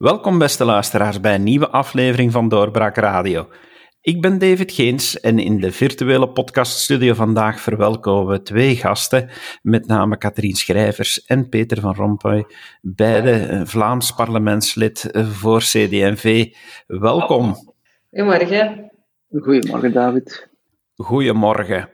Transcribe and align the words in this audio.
Welkom 0.00 0.38
beste 0.38 0.64
luisteraars 0.64 1.20
bij 1.20 1.34
een 1.34 1.42
nieuwe 1.42 1.68
aflevering 1.68 2.32
van 2.32 2.48
Doorbraak 2.48 2.96
Radio. 2.96 3.48
Ik 4.00 4.20
ben 4.20 4.38
David 4.38 4.72
Geens 4.72 5.20
en 5.20 5.38
in 5.38 5.60
de 5.60 5.72
virtuele 5.72 6.28
podcaststudio 6.28 7.14
vandaag 7.14 7.60
verwelkomen 7.60 8.32
we 8.32 8.42
twee 8.42 8.76
gasten, 8.76 9.30
met 9.62 9.86
name 9.86 10.16
Katrien 10.16 10.54
Schrijvers 10.54 11.24
en 11.24 11.48
Peter 11.48 11.80
van 11.80 11.94
Rompuy, 11.94 12.44
beide 12.80 13.62
Vlaams 13.66 14.12
parlementslid 14.12 15.08
voor 15.12 15.58
CD&V. 15.58 16.54
Welkom. 16.86 17.54
Goedemorgen. 18.10 18.92
Goedemorgen, 19.30 19.92
David. 19.92 20.48
Goedemorgen. 20.96 21.88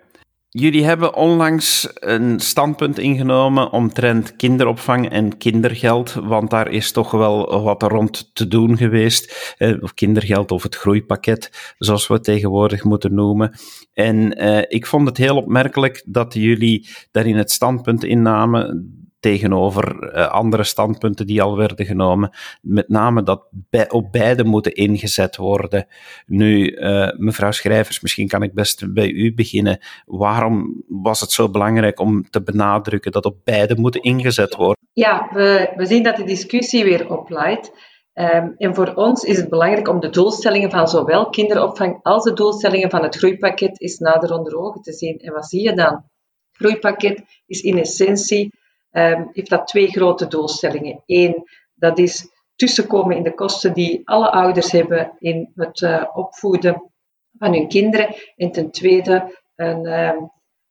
Jullie 0.59 0.85
hebben 0.85 1.15
onlangs 1.15 1.89
een 1.95 2.41
standpunt 2.41 2.99
ingenomen 2.99 3.73
omtrent 3.73 4.37
kinderopvang 4.37 5.11
en 5.11 5.39
kindergeld, 5.39 6.13
want 6.13 6.51
daar 6.51 6.71
is 6.71 6.93
toch 6.93 7.11
wel 7.11 7.63
wat 7.63 7.83
rond 7.83 8.31
te 8.35 8.49
doen 8.49 8.77
geweest. 8.77 9.55
Eh, 9.59 9.83
of 9.83 9.95
kindergeld 9.95 10.51
of 10.51 10.63
het 10.63 10.77
groeipakket, 10.77 11.75
zoals 11.79 12.07
we 12.07 12.15
het 12.15 12.25
tegenwoordig 12.25 12.85
moeten 12.85 13.15
noemen. 13.15 13.53
En 13.93 14.37
eh, 14.37 14.63
ik 14.69 14.87
vond 14.87 15.09
het 15.09 15.17
heel 15.17 15.37
opmerkelijk 15.37 16.03
dat 16.07 16.35
jullie 16.35 16.89
daarin 17.11 17.37
het 17.37 17.51
standpunt 17.51 18.05
innamen 18.05 18.96
tegenover 19.27 20.15
uh, 20.15 20.29
andere 20.29 20.65
standpunten 20.65 21.27
die 21.27 21.43
al 21.43 21.57
werden 21.57 21.87
genomen. 21.87 22.31
Met 22.61 22.89
name 22.89 23.23
dat 23.23 23.49
op 23.89 24.13
beide 24.13 24.45
moeten 24.45 24.73
ingezet 24.73 25.37
worden. 25.37 25.87
Nu, 26.27 26.71
uh, 26.71 27.09
mevrouw 27.17 27.51
Schrijvers, 27.51 28.01
misschien 28.01 28.29
kan 28.29 28.43
ik 28.43 28.55
best 28.55 28.93
bij 28.93 29.11
u 29.11 29.35
beginnen. 29.35 29.79
Waarom 30.05 30.85
was 30.89 31.21
het 31.21 31.31
zo 31.31 31.51
belangrijk 31.51 32.01
om 32.01 32.31
te 32.31 32.43
benadrukken 32.43 33.13
dat 33.13 33.25
op 33.25 33.37
beide 33.45 33.77
moeten 33.77 34.03
ingezet 34.03 34.55
worden? 34.55 34.87
Ja, 34.93 35.29
we, 35.33 35.73
we 35.77 35.87
zien 35.87 36.03
dat 36.03 36.17
de 36.17 36.25
discussie 36.25 36.85
weer 36.85 37.11
oplaait. 37.11 37.73
Um, 38.15 38.55
en 38.57 38.75
voor 38.75 38.95
ons 38.95 39.23
is 39.23 39.37
het 39.37 39.49
belangrijk 39.49 39.89
om 39.89 40.01
de 40.01 40.11
doelstellingen 40.11 40.71
van 40.71 40.89
zowel 40.89 41.29
kinderopvang 41.29 41.99
als 42.03 42.25
de 42.25 42.33
doelstellingen 42.33 42.91
van 42.91 43.03
het 43.03 43.17
groeipakket 43.17 43.81
eens 43.81 43.99
nader 43.99 44.39
onder 44.39 44.59
ogen 44.59 44.83
te 44.83 44.93
zien. 44.93 45.19
En 45.19 45.33
wat 45.33 45.49
zie 45.49 45.63
je 45.63 45.75
dan? 45.75 45.95
Het 45.95 46.67
groeipakket 46.67 47.23
is 47.47 47.61
in 47.61 47.79
essentie 47.79 48.51
um, 48.97 49.29
heeft 49.33 49.51
dat 49.51 49.67
twee 49.67 49.87
grote 49.87 50.27
doelstellingen. 50.27 51.03
Eén, 51.07 51.45
dat 51.75 51.99
is 51.99 52.29
tussenkomen 52.55 53.17
in 53.17 53.23
de 53.23 53.35
kosten 53.35 53.73
die 53.75 54.09
alle 54.09 54.31
ouders 54.31 54.73
hebben 54.73 55.13
in 55.19 55.53
het 55.55 55.81
uh, 55.81 56.05
opvoeden 56.15 56.93
van 57.39 57.53
hun 57.53 57.69
kinderen. 57.69 58.15
En 58.37 58.51
ten 58.53 58.71
tweede, 58.71 59.43
een, 59.55 59.87
uh, 59.87 60.13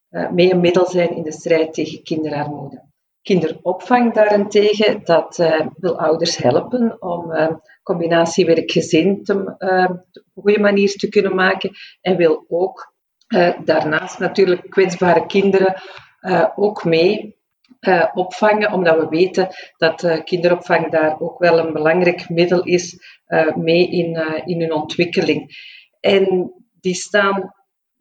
uh, 0.09 0.31
mee 0.31 0.51
een 0.51 0.59
middel 0.59 0.85
zijn 0.85 1.15
in 1.15 1.23
de 1.23 1.31
strijd 1.31 1.73
tegen 1.73 2.03
kinderarmoede. 2.03 2.83
Kinderopvang 3.21 4.13
daarentegen, 4.13 5.01
dat 5.03 5.37
wil 5.77 5.99
ouders 5.99 6.37
helpen 6.37 7.01
om 7.01 7.33
combinatie 7.83 8.45
werk-gezin 8.45 9.21
op 9.23 10.05
goede 10.33 10.59
manier 10.59 10.95
te 10.95 11.09
kunnen 11.09 11.35
maken 11.35 11.71
en 12.01 12.17
wil 12.17 12.45
ook 12.47 12.93
daarnaast 13.63 14.19
natuurlijk 14.19 14.69
kwetsbare 14.69 15.25
kinderen 15.25 15.81
ook 16.55 16.83
mee 16.83 17.35
uh, 17.87 18.05
opvangen, 18.13 18.71
omdat 18.71 18.97
we 18.97 19.07
weten 19.07 19.47
dat 19.77 20.03
uh, 20.03 20.23
kinderopvang 20.23 20.91
daar 20.91 21.19
ook 21.19 21.39
wel 21.39 21.59
een 21.59 21.73
belangrijk 21.73 22.29
middel 22.29 22.63
is 22.63 22.99
uh, 23.27 23.55
mee 23.55 23.89
in, 23.89 24.43
in 24.45 24.61
hun 24.61 24.73
ontwikkeling. 24.73 25.57
En 25.99 26.53
die 26.79 26.95
staan 26.95 27.53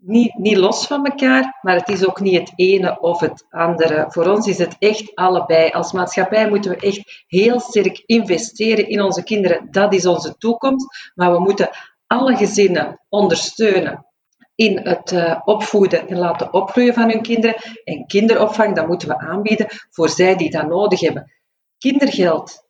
niet, 0.04 0.34
niet 0.34 0.56
los 0.56 0.86
van 0.86 1.06
elkaar, 1.06 1.58
maar 1.60 1.74
het 1.76 1.88
is 1.88 2.06
ook 2.06 2.20
niet 2.20 2.38
het 2.38 2.52
ene 2.56 3.00
of 3.00 3.20
het 3.20 3.46
andere. 3.50 4.04
Voor 4.08 4.26
ons 4.26 4.46
is 4.46 4.58
het 4.58 4.76
echt 4.78 5.14
allebei. 5.14 5.70
Als 5.70 5.92
maatschappij 5.92 6.48
moeten 6.48 6.70
we 6.70 6.76
echt 6.76 7.24
heel 7.26 7.60
sterk 7.60 8.02
investeren 8.06 8.88
in 8.88 9.02
onze 9.02 9.22
kinderen. 9.22 9.68
Dat 9.70 9.94
is 9.94 10.06
onze 10.06 10.36
toekomst. 10.36 11.12
Maar 11.14 11.32
we 11.32 11.38
moeten 11.38 11.70
alle 12.06 12.36
gezinnen 12.36 13.00
ondersteunen 13.08 14.06
in 14.54 14.78
het 14.78 15.12
uh, 15.12 15.40
opvoeden 15.44 16.08
en 16.08 16.18
laten 16.18 16.52
opgroeien 16.52 16.94
van 16.94 17.10
hun 17.10 17.22
kinderen. 17.22 17.56
En 17.84 18.06
kinderopvang, 18.06 18.74
dat 18.74 18.86
moeten 18.86 19.08
we 19.08 19.18
aanbieden 19.18 19.66
voor 19.90 20.08
zij 20.08 20.36
die 20.36 20.50
dat 20.50 20.68
nodig 20.68 21.00
hebben. 21.00 21.32
Kindergeld, 21.78 22.68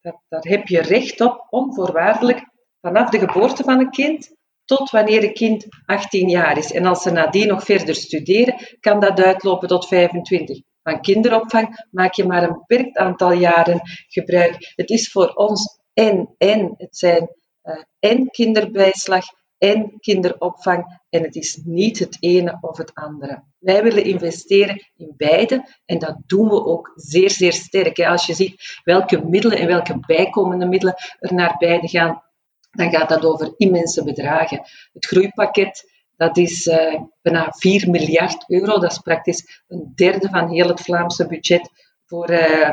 dat, 0.00 0.20
daar 0.28 0.42
heb 0.42 0.68
je 0.68 0.80
recht 0.80 1.20
op, 1.20 1.46
onvoorwaardelijk, 1.50 2.48
vanaf 2.80 3.10
de 3.10 3.18
geboorte 3.18 3.62
van 3.62 3.78
een 3.78 3.90
kind 3.90 4.38
tot 4.64 4.90
wanneer 4.90 5.24
een 5.24 5.32
kind 5.32 5.66
18 5.86 6.28
jaar 6.28 6.58
is. 6.58 6.72
En 6.72 6.86
als 6.86 7.02
ze 7.02 7.10
nadien 7.10 7.46
nog 7.46 7.64
verder 7.64 7.94
studeren, 7.94 8.54
kan 8.80 9.00
dat 9.00 9.22
uitlopen 9.22 9.68
tot 9.68 9.86
25. 9.86 10.60
Van 10.82 11.00
kinderopvang 11.00 11.86
maak 11.90 12.14
je 12.14 12.24
maar 12.24 12.42
een 12.42 12.52
beperkt 12.66 12.96
aantal 12.96 13.32
jaren 13.32 13.80
gebruik. 14.08 14.72
Het 14.74 14.90
is 14.90 15.10
voor 15.10 15.28
ons 15.28 15.80
en, 15.92 16.34
en. 16.38 16.74
Het 16.76 16.96
zijn 16.96 17.36
uh, 17.62 17.82
en 17.98 18.30
kinderbijslag 18.30 19.24
en 19.60 19.92
kinderopvang. 20.00 21.00
En 21.10 21.22
het 21.22 21.34
is 21.34 21.60
niet 21.64 21.98
het 21.98 22.16
ene 22.20 22.58
of 22.60 22.76
het 22.76 22.94
andere. 22.94 23.42
Wij 23.58 23.82
willen 23.82 24.04
investeren 24.04 24.86
in 24.96 25.14
beide 25.16 25.68
en 25.84 25.98
dat 25.98 26.16
doen 26.26 26.48
we 26.48 26.64
ook 26.64 26.92
zeer, 26.94 27.30
zeer 27.30 27.52
sterk. 27.52 27.98
Als 27.98 28.26
je 28.26 28.34
ziet 28.34 28.80
welke 28.84 29.24
middelen 29.24 29.58
en 29.58 29.66
welke 29.66 29.98
bijkomende 30.06 30.66
middelen 30.66 30.94
er 31.18 31.34
naar 31.34 31.56
beide 31.58 31.88
gaan, 31.88 32.22
dan 32.70 32.90
gaat 32.90 33.08
dat 33.08 33.24
over 33.24 33.54
immense 33.56 34.04
bedragen. 34.04 34.62
Het 34.92 35.06
groeipakket, 35.06 35.90
dat 36.16 36.36
is 36.36 36.66
uh, 36.66 37.00
bijna 37.22 37.52
4 37.56 37.90
miljard 37.90 38.44
euro. 38.48 38.78
Dat 38.78 38.90
is 38.90 38.98
praktisch 38.98 39.62
een 39.68 39.92
derde 39.94 40.28
van 40.28 40.48
heel 40.48 40.68
het 40.68 40.80
Vlaamse 40.80 41.26
budget 41.26 41.70
voor, 42.06 42.30
uh, 42.30 42.70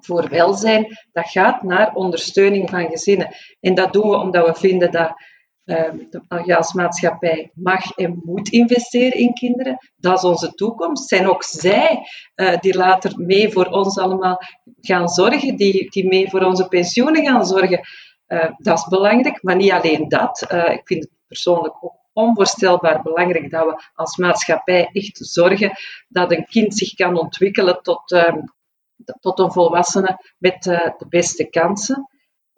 voor 0.00 0.28
welzijn. 0.28 0.98
Dat 1.12 1.28
gaat 1.28 1.62
naar 1.62 1.94
ondersteuning 1.94 2.70
van 2.70 2.88
gezinnen. 2.90 3.34
En 3.60 3.74
dat 3.74 3.92
doen 3.92 4.10
we 4.10 4.16
omdat 4.16 4.46
we 4.46 4.54
vinden 4.54 4.90
dat 4.90 5.14
je 6.44 6.56
als 6.56 6.72
maatschappij 6.72 7.50
mag 7.54 7.90
en 7.90 8.20
moet 8.24 8.48
investeren 8.48 9.18
in 9.18 9.32
kinderen. 9.32 9.90
Dat 9.96 10.16
is 10.16 10.24
onze 10.24 10.54
toekomst. 10.54 11.08
Zijn 11.08 11.28
ook 11.28 11.42
zij 11.44 12.06
uh, 12.34 12.58
die 12.58 12.76
later 12.76 13.12
mee 13.16 13.52
voor 13.52 13.66
ons 13.66 13.98
allemaal 13.98 14.38
gaan 14.80 15.08
zorgen, 15.08 15.56
die, 15.56 15.90
die 15.90 16.08
mee 16.08 16.30
voor 16.30 16.40
onze 16.40 16.68
pensioenen 16.68 17.24
gaan 17.24 17.46
zorgen. 17.46 17.80
Uh, 18.28 18.50
dat 18.56 18.78
is 18.78 18.86
belangrijk, 18.88 19.42
maar 19.42 19.56
niet 19.56 19.70
alleen 19.70 20.08
dat. 20.08 20.46
Uh, 20.52 20.70
ik 20.70 20.80
vind 20.84 21.02
het 21.02 21.12
persoonlijk 21.26 21.74
ook 21.80 21.94
onvoorstelbaar 22.12 23.02
belangrijk 23.02 23.50
dat 23.50 23.64
we 23.64 23.82
als 23.94 24.16
maatschappij 24.16 24.90
echt 24.92 25.18
zorgen 25.18 25.72
dat 26.08 26.32
een 26.32 26.46
kind 26.46 26.76
zich 26.76 26.94
kan 26.94 27.18
ontwikkelen 27.18 27.82
tot, 27.82 28.10
uh, 28.12 28.34
tot 29.20 29.38
een 29.38 29.52
volwassene 29.52 30.18
met 30.38 30.62
de 30.62 31.06
beste 31.08 31.44
kansen. 31.44 32.08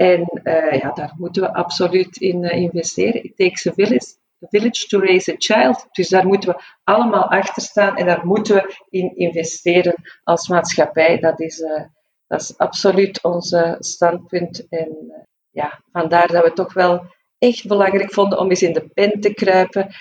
En 0.02 0.40
uh, 0.44 0.80
ja, 0.80 0.92
daar 0.92 1.14
moeten 1.16 1.42
we 1.42 1.54
absoluut 1.54 2.16
in 2.16 2.44
uh, 2.44 2.52
investeren. 2.52 3.24
It 3.24 3.36
takes 3.36 3.66
a 3.66 3.72
village, 3.72 4.14
village 4.38 4.86
to 4.86 4.98
raise 4.98 5.32
a 5.32 5.34
child. 5.38 5.86
Dus 5.92 6.08
daar 6.08 6.26
moeten 6.26 6.50
we 6.50 6.62
allemaal 6.84 7.30
achter 7.30 7.62
staan 7.62 7.96
en 7.96 8.06
daar 8.06 8.26
moeten 8.26 8.54
we 8.54 8.74
in 8.90 9.16
investeren 9.16 9.94
als 10.22 10.48
maatschappij. 10.48 11.18
Dat 11.18 11.40
is, 11.40 11.58
uh, 11.58 11.82
dat 12.26 12.40
is 12.40 12.58
absoluut 12.58 13.22
ons 13.22 13.56
standpunt. 13.78 14.68
En 14.68 15.12
ja, 15.50 15.80
vandaar 15.92 16.26
dat 16.26 16.44
we 16.44 16.52
toch 16.52 16.72
wel 16.72 17.04
echt 17.38 17.66
belangrijk 17.66 18.12
vonden 18.12 18.38
om 18.38 18.48
eens 18.48 18.62
in 18.62 18.72
de 18.72 18.88
pen 18.94 19.20
te 19.20 19.34
kruipen. 19.34 19.94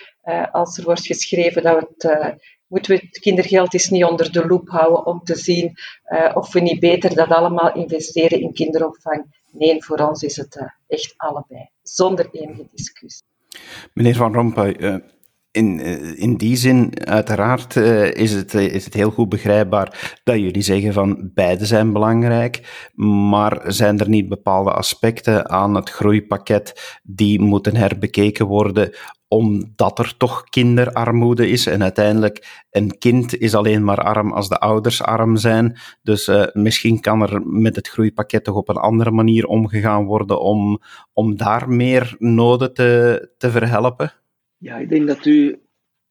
als 0.51 0.77
er 0.77 0.83
wordt 0.83 1.05
geschreven 1.05 1.63
dat 1.63 1.79
we 1.79 1.87
het 1.97 2.39
moeten 2.67 2.91
we 2.91 3.01
het 3.05 3.19
kindergeld 3.19 3.73
eens 3.73 3.89
niet 3.89 4.03
onder 4.03 4.31
de 4.31 4.45
loep 4.45 4.69
houden 4.69 5.05
om 5.05 5.23
te 5.23 5.35
zien 5.35 5.73
of 6.33 6.53
we 6.53 6.59
niet 6.59 6.79
beter 6.79 7.15
dat 7.15 7.29
allemaal 7.29 7.73
investeren 7.73 8.41
in 8.41 8.53
kinderopvang. 8.53 9.40
Nee, 9.51 9.83
voor 9.83 9.97
ons 9.97 10.23
is 10.23 10.37
het 10.37 10.55
uh, 10.55 10.67
echt 10.87 11.13
allebei, 11.17 11.69
zonder 11.83 12.29
enige 12.31 12.67
discussie. 12.71 13.25
Meneer 13.93 14.15
Van 14.15 14.33
Rompuy, 14.33 14.75
uh, 14.79 14.95
in, 15.51 15.79
in 16.17 16.35
die 16.35 16.55
zin, 16.55 17.05
uiteraard 17.07 17.75
is, 18.15 18.31
het, 18.31 18.53
is 18.53 18.85
het 18.85 18.93
heel 18.93 19.11
goed 19.11 19.29
begrijpbaar 19.29 20.19
dat 20.23 20.35
jullie 20.35 20.61
zeggen 20.61 20.93
van 20.93 21.31
beide 21.33 21.65
zijn 21.65 21.93
belangrijk, 21.93 22.89
maar 23.29 23.61
zijn 23.67 23.99
er 23.99 24.09
niet 24.09 24.29
bepaalde 24.29 24.71
aspecten 24.71 25.49
aan 25.49 25.75
het 25.75 25.89
groeipakket 25.89 26.99
die 27.03 27.39
moeten 27.39 27.75
herbekeken 27.75 28.45
worden 28.45 28.93
omdat 29.31 29.99
er 29.99 30.17
toch 30.17 30.43
kinderarmoede 30.43 31.49
is. 31.49 31.65
En 31.65 31.81
uiteindelijk, 31.81 32.65
een 32.69 32.97
kind 32.97 33.37
is 33.37 33.55
alleen 33.55 33.83
maar 33.83 34.01
arm 34.01 34.31
als 34.31 34.49
de 34.49 34.59
ouders 34.59 35.01
arm 35.01 35.37
zijn. 35.37 35.77
Dus 36.01 36.31
misschien 36.53 36.99
kan 36.99 37.21
er 37.21 37.41
met 37.45 37.75
het 37.75 37.87
groeipakket 37.87 38.43
toch 38.43 38.55
op 38.55 38.69
een 38.69 38.75
andere 38.75 39.11
manier 39.11 39.45
omgegaan 39.45 40.05
worden 40.05 40.41
om, 40.41 40.81
om 41.13 41.37
daar 41.37 41.69
meer 41.69 42.15
noden 42.17 42.73
te, 42.73 43.29
te 43.37 43.51
verhelpen? 43.51 44.13
Ja, 44.61 44.77
ik 44.77 44.89
denk 44.89 45.07
dat 45.07 45.25
u 45.25 45.59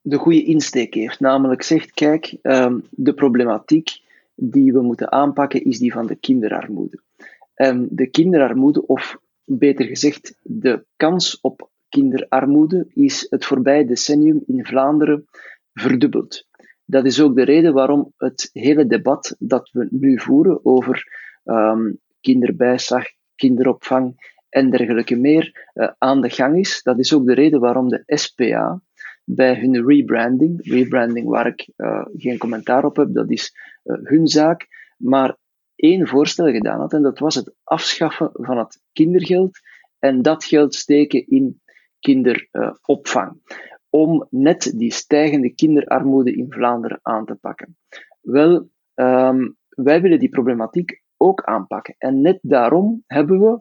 de 0.01 0.17
goede 0.17 0.45
insteek 0.45 0.95
heeft. 0.95 1.21
Namelijk 1.21 1.63
zegt, 1.63 1.93
kijk, 1.93 2.37
um, 2.43 2.85
de 2.91 3.15
problematiek 3.15 3.89
die 4.35 4.73
we 4.73 4.83
moeten 4.83 5.13
aanpakken 5.13 5.65
is 5.65 5.79
die 5.79 5.93
van 5.93 6.07
de 6.07 6.17
kinderarmoede. 6.17 7.03
Um, 7.55 7.89
de 7.91 8.07
kinderarmoede, 8.07 8.87
of 8.87 9.19
beter 9.45 9.87
gezegd, 9.87 10.39
de 10.43 10.85
kans 10.97 11.41
op 11.41 11.71
kinderarmoede 11.89 12.87
is 12.95 13.27
het 13.29 13.45
voorbije 13.45 13.85
decennium 13.85 14.43
in 14.47 14.65
Vlaanderen 14.65 15.25
verdubbeld. 15.73 16.47
Dat 16.85 17.05
is 17.05 17.21
ook 17.21 17.37
de 17.37 17.45
reden 17.45 17.73
waarom 17.73 18.13
het 18.17 18.51
hele 18.53 18.87
debat 18.87 19.37
dat 19.39 19.71
we 19.73 19.87
nu 19.91 20.21
voeren 20.21 20.65
over 20.65 21.05
um, 21.45 21.99
kinderbijslag, 22.21 23.05
kinderopvang 23.35 24.33
en 24.51 24.71
dergelijke 24.71 25.17
meer 25.17 25.71
aan 25.99 26.21
de 26.21 26.31
gang 26.31 26.59
is. 26.59 26.83
Dat 26.83 26.99
is 26.99 27.15
ook 27.15 27.27
de 27.27 27.35
reden 27.35 27.61
waarom 27.61 27.89
de 27.89 28.03
SPA 28.07 28.83
bij 29.25 29.55
hun 29.55 29.87
rebranding, 29.87 30.67
rebranding 30.67 31.29
waar 31.29 31.47
ik 31.47 31.69
geen 32.17 32.39
commentaar 32.39 32.85
op 32.85 32.97
heb, 32.97 33.09
dat 33.13 33.31
is 33.31 33.55
hun 33.83 34.27
zaak, 34.27 34.67
maar 34.97 35.37
één 35.75 36.09
voorstel 36.09 36.51
gedaan 36.51 36.81
had 36.81 36.93
en 36.93 37.03
dat 37.03 37.19
was 37.19 37.35
het 37.35 37.55
afschaffen 37.65 38.31
van 38.33 38.59
het 38.59 38.81
kindergeld 38.93 39.59
en 39.99 40.23
dat 40.23 40.45
geld 40.45 40.75
steken 40.75 41.27
in 41.27 41.61
kinderopvang. 42.01 43.41
om 43.93 44.27
net 44.31 44.73
die 44.77 44.93
stijgende 44.93 45.55
kinderarmoede 45.55 46.33
in 46.33 46.53
Vlaanderen 46.53 46.99
aan 47.03 47.25
te 47.25 47.35
pakken. 47.35 47.77
Wel, 48.21 48.69
um, 48.95 49.57
wij 49.69 50.01
willen 50.01 50.19
die 50.19 50.29
problematiek 50.29 51.03
ook 51.17 51.43
aanpakken. 51.43 51.95
En 51.99 52.21
net 52.21 52.39
daarom 52.43 53.03
hebben 53.07 53.41
we 53.41 53.61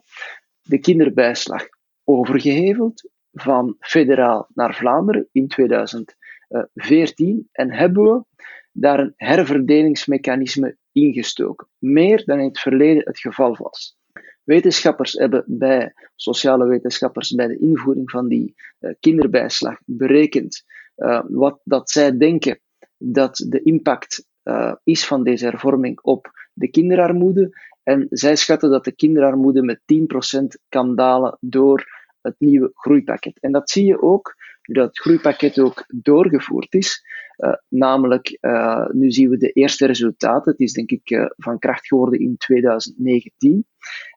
de 0.70 0.80
kinderbijslag 0.80 1.68
overgeheveld 2.04 3.10
van 3.32 3.76
federaal 3.80 4.50
naar 4.54 4.76
Vlaanderen 4.76 5.28
in 5.32 5.48
2014 5.48 7.48
en 7.52 7.74
hebben 7.74 8.04
we 8.04 8.24
daar 8.72 9.00
een 9.00 9.14
herverdelingsmechanisme 9.16 10.78
ingestoken. 10.92 11.68
Meer 11.78 12.26
dan 12.26 12.40
in 12.40 12.48
het 12.48 12.60
verleden 12.60 13.04
het 13.06 13.20
geval 13.20 13.58
was. 13.58 13.98
Wetenschappers 14.44 15.14
hebben 15.14 15.44
bij, 15.48 15.94
sociale 16.16 16.66
wetenschappers, 16.66 17.36
bij 17.36 17.48
de 17.48 17.60
invoering 17.60 18.12
van 18.12 18.28
die 18.28 18.56
uh, 18.80 18.92
kinderbijslag 19.00 19.80
berekend 19.86 20.64
uh, 20.98 21.22
wat 21.28 21.60
dat 21.64 21.90
zij 21.90 22.18
denken 22.18 22.60
dat 22.98 23.46
de 23.48 23.62
impact 23.62 24.28
uh, 24.44 24.74
is 24.84 25.06
van 25.06 25.24
deze 25.24 25.46
hervorming 25.46 26.02
op 26.02 26.32
de 26.54 26.70
kinderarmoede. 26.70 27.58
En 27.90 28.08
zij 28.10 28.36
schatten 28.36 28.70
dat 28.70 28.84
de 28.84 28.92
kinderarmoede 28.92 29.64
met 29.64 29.80
10% 29.80 30.46
kan 30.70 30.96
dalen 30.96 31.38
door 31.40 31.86
het 32.22 32.36
nieuwe 32.38 32.72
groeipakket. 32.74 33.40
En 33.40 33.52
dat 33.52 33.70
zie 33.70 33.86
je 33.86 34.02
ook, 34.02 34.36
nu 34.62 34.74
dat 34.74 34.88
het 34.88 35.00
groeipakket 35.00 35.60
ook 35.60 35.86
doorgevoerd 35.88 36.74
is. 36.74 37.04
Uh, 37.38 37.54
namelijk, 37.68 38.38
uh, 38.42 38.90
nu 38.90 39.12
zien 39.12 39.30
we 39.30 39.38
de 39.38 39.52
eerste 39.52 39.86
resultaten. 39.86 40.52
Het 40.52 40.60
is 40.60 40.74
denk 40.74 40.92
ik 40.92 41.10
uh, 41.10 41.26
van 41.36 41.60
kracht 41.60 41.88
geworden 41.88 42.20
in 42.20 42.38
2019. 42.38 43.66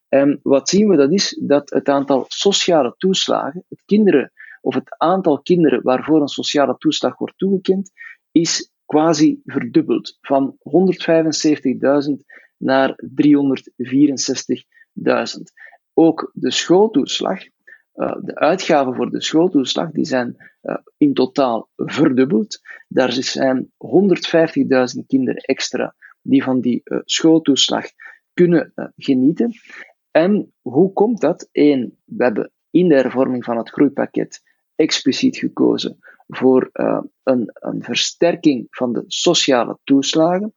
En 0.09 0.41
wat 0.43 0.69
zien 0.69 0.89
we? 0.89 0.97
Dat 0.97 1.13
is 1.13 1.41
dat 1.43 1.71
het 1.71 1.89
aantal 1.89 2.25
sociale 2.29 2.95
toeslagen, 2.97 3.65
het 3.69 3.83
kinderen, 3.87 4.33
of 4.61 4.75
het 4.75 4.99
aantal 4.99 5.43
kinderen 5.43 5.83
waarvoor 5.83 6.21
een 6.21 6.29
sociale 6.29 6.77
toeslag 6.79 7.19
wordt 7.19 7.39
toegekend, 7.39 7.91
is 8.33 8.73
quasi 8.87 9.41
verdubbeld. 9.45 10.19
Van 10.21 10.57
175.000 12.11 12.42
naar 12.63 12.99
364.000. 13.05 13.05
Ook 15.95 16.31
de 16.35 16.51
schooltoeslag, 16.51 17.45
uh, 17.95 18.17
de 18.23 18.35
uitgaven 18.35 18.95
voor 18.95 19.11
de 19.11 19.23
schooltoeslag, 19.23 19.91
die 19.91 20.05
zijn 20.05 20.37
uh, 20.63 20.77
in 20.97 21.15
totaal 21.15 21.69
verdubbeld. 21.77 22.61
Daar 22.89 23.13
zijn 23.13 23.65
150.000 23.67 23.73
kinderen 25.07 25.43
extra 25.43 25.95
die 26.23 26.43
van 26.43 26.61
die 26.61 26.81
uh, 26.85 26.99
schooltoeslag 27.05 27.85
kunnen 28.33 28.73
genieten. 28.97 29.53
En 30.11 30.53
hoe 30.61 30.93
komt 30.93 31.21
dat? 31.21 31.49
Eén, 31.53 31.99
we 32.05 32.25
hebben 32.25 32.53
in 32.71 32.89
de 32.89 32.95
hervorming 32.95 33.45
van 33.45 33.57
het 33.57 33.71
groeipakket 33.71 34.43
expliciet 34.75 35.37
gekozen 35.37 35.99
voor 36.27 36.71
een, 36.73 37.51
een, 37.53 37.83
versterking 37.83 38.67
van 38.71 38.93
de 38.93 39.05
sociale 39.07 39.79
toeslagen. 39.85 40.55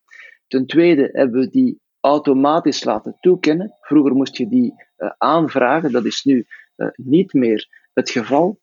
Ten 0.47 0.65
tweede 0.65 1.09
hebben 1.11 1.39
we 1.39 1.49
die 1.49 1.79
automatisch 2.05 2.83
laten 2.83 3.17
toekennen. 3.19 3.73
Vroeger 3.81 4.15
moest 4.15 4.37
je 4.37 4.47
die 4.47 4.73
uh, 4.97 5.11
aanvragen, 5.17 5.91
dat 5.91 6.05
is 6.05 6.23
nu 6.23 6.45
uh, 6.77 6.87
niet 6.95 7.33
meer 7.33 7.87
het 7.93 8.09
geval. 8.09 8.59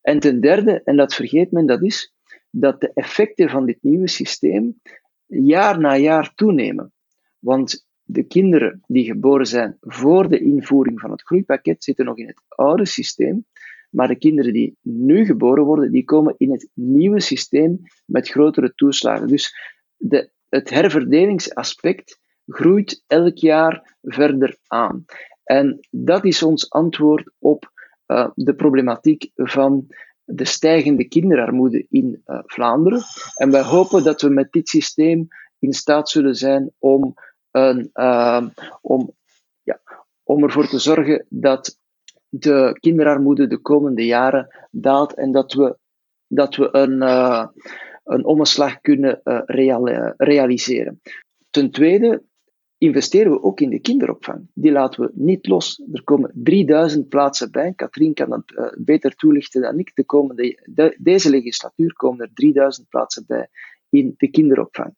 En 0.00 0.20
ten 0.20 0.40
derde, 0.40 0.82
en 0.84 0.96
dat 0.96 1.14
vergeet 1.14 1.50
men, 1.50 1.66
dat 1.66 1.82
is 1.82 2.14
dat 2.50 2.80
de 2.80 2.90
effecten 2.94 3.48
van 3.48 3.66
dit 3.66 3.78
nieuwe 3.80 4.08
systeem 4.08 4.80
jaar 5.26 5.80
na 5.80 5.96
jaar 5.96 6.34
toenemen. 6.34 6.92
Want 7.38 7.86
de 8.02 8.22
kinderen 8.22 8.82
die 8.86 9.04
geboren 9.04 9.46
zijn 9.46 9.76
voor 9.80 10.28
de 10.28 10.38
invoering 10.38 11.00
van 11.00 11.10
het 11.10 11.22
groeipakket 11.22 11.84
zitten 11.84 12.04
nog 12.04 12.16
in 12.16 12.26
het 12.26 12.42
oude 12.48 12.86
systeem, 12.86 13.46
maar 13.90 14.08
de 14.08 14.18
kinderen 14.18 14.52
die 14.52 14.76
nu 14.82 15.24
geboren 15.24 15.64
worden, 15.64 15.92
die 15.92 16.04
komen 16.04 16.34
in 16.38 16.50
het 16.50 16.68
nieuwe 16.74 17.20
systeem 17.20 17.80
met 18.06 18.28
grotere 18.28 18.72
toeslagen. 18.74 19.28
Dus 19.28 19.56
de, 19.96 20.30
het 20.48 20.70
herverdelingsaspect 20.70 22.20
groeit 22.46 23.04
elk 23.06 23.36
jaar 23.36 23.96
verder 24.02 24.56
aan. 24.66 25.04
En 25.44 25.86
dat 25.90 26.24
is 26.24 26.42
ons 26.42 26.70
antwoord 26.70 27.30
op 27.38 27.72
uh, 28.06 28.28
de 28.34 28.54
problematiek 28.54 29.30
van 29.34 29.86
de 30.24 30.44
stijgende 30.44 31.08
kinderarmoede 31.08 31.86
in 31.88 32.22
uh, 32.26 32.38
Vlaanderen. 32.46 33.02
En 33.34 33.50
wij 33.50 33.62
hopen 33.62 34.04
dat 34.04 34.22
we 34.22 34.28
met 34.28 34.52
dit 34.52 34.68
systeem 34.68 35.28
in 35.58 35.72
staat 35.72 36.08
zullen 36.08 36.34
zijn 36.34 36.72
om 36.78 37.14
een, 37.50 37.90
uh, 37.94 38.46
om, 38.80 39.14
ja, 39.62 39.80
om 40.22 40.42
ervoor 40.42 40.68
te 40.68 40.78
zorgen 40.78 41.26
dat 41.28 41.78
de 42.28 42.76
kinderarmoede 42.80 43.46
de 43.46 43.58
komende 43.58 44.04
jaren 44.04 44.68
daalt 44.70 45.14
en 45.14 45.32
dat 45.32 45.52
we, 45.52 45.76
dat 46.26 46.56
we 46.56 46.68
een, 46.72 47.02
uh, 47.02 47.46
een 48.04 48.24
omslag 48.24 48.80
kunnen 48.80 49.20
real, 49.46 49.88
realiseren. 50.16 51.00
Ten 51.50 51.70
tweede 51.70 52.22
investeren 52.82 53.32
we 53.32 53.42
ook 53.42 53.60
in 53.60 53.70
de 53.70 53.80
kinderopvang. 53.80 54.48
Die 54.54 54.72
laten 54.72 55.02
we 55.02 55.10
niet 55.14 55.46
los. 55.46 55.82
Er 55.92 56.04
komen 56.04 56.30
3000 56.34 57.08
plaatsen 57.08 57.50
bij. 57.50 57.72
Katrien 57.76 58.14
kan 58.14 58.30
dat 58.30 58.42
uh, 58.46 58.66
beter 58.84 59.14
toelichten 59.14 59.62
dan 59.62 59.78
ik. 59.78 59.90
De 59.94 60.04
komende, 60.04 60.68
de, 60.74 60.96
deze 60.98 61.30
legislatuur 61.30 61.92
komen 61.92 62.20
er 62.20 62.30
3000 62.34 62.88
plaatsen 62.88 63.24
bij 63.26 63.48
in 63.88 64.14
de 64.16 64.30
kinderopvang. 64.30 64.94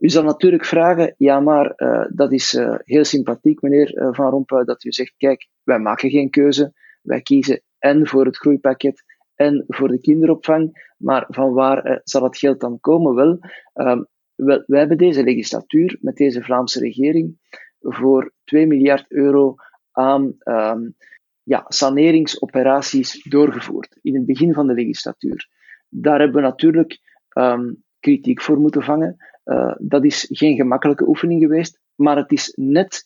U 0.00 0.08
zal 0.08 0.22
natuurlijk 0.22 0.64
vragen, 0.64 1.14
ja 1.16 1.40
maar 1.40 1.72
uh, 1.76 2.06
dat 2.14 2.32
is 2.32 2.54
uh, 2.54 2.74
heel 2.78 3.04
sympathiek 3.04 3.62
meneer 3.62 4.12
Van 4.14 4.30
Rompuy 4.30 4.64
dat 4.64 4.84
u 4.84 4.92
zegt, 4.92 5.14
kijk, 5.16 5.48
wij 5.62 5.78
maken 5.78 6.10
geen 6.10 6.30
keuze, 6.30 6.72
wij 7.02 7.20
kiezen 7.20 7.62
en 7.78 8.06
voor 8.06 8.24
het 8.24 8.36
groeipakket 8.36 9.02
en 9.34 9.64
voor 9.66 9.88
de 9.88 10.00
kinderopvang, 10.00 10.92
maar 10.98 11.26
van 11.28 11.52
waar 11.52 12.00
zal 12.04 12.22
het 12.22 12.38
geld 12.38 12.60
dan 12.60 12.80
komen? 12.80 13.14
Wel, 13.14 13.38
um, 13.74 14.06
wel, 14.44 14.62
wij 14.66 14.78
hebben 14.78 14.98
deze 14.98 15.22
legislatuur 15.22 15.98
met 16.00 16.16
deze 16.16 16.42
Vlaamse 16.42 16.80
regering 16.80 17.38
voor 17.80 18.32
2 18.44 18.66
miljard 18.66 19.10
euro 19.12 19.54
aan 19.92 20.36
um, 20.44 20.96
ja, 21.42 21.64
saneringsoperaties 21.68 23.22
doorgevoerd 23.22 23.98
in 24.02 24.14
het 24.14 24.26
begin 24.26 24.54
van 24.54 24.66
de 24.66 24.74
legislatuur. 24.74 25.48
Daar 25.88 26.18
hebben 26.18 26.42
we 26.42 26.48
natuurlijk 26.48 26.98
um, 27.38 27.84
kritiek 28.00 28.40
voor 28.40 28.58
moeten 28.58 28.82
vangen. 28.82 29.16
Uh, 29.44 29.74
dat 29.78 30.04
is 30.04 30.26
geen 30.30 30.56
gemakkelijke 30.56 31.08
oefening 31.08 31.42
geweest, 31.42 31.80
maar 31.94 32.16
het 32.16 32.32
is 32.32 32.52
net 32.56 33.04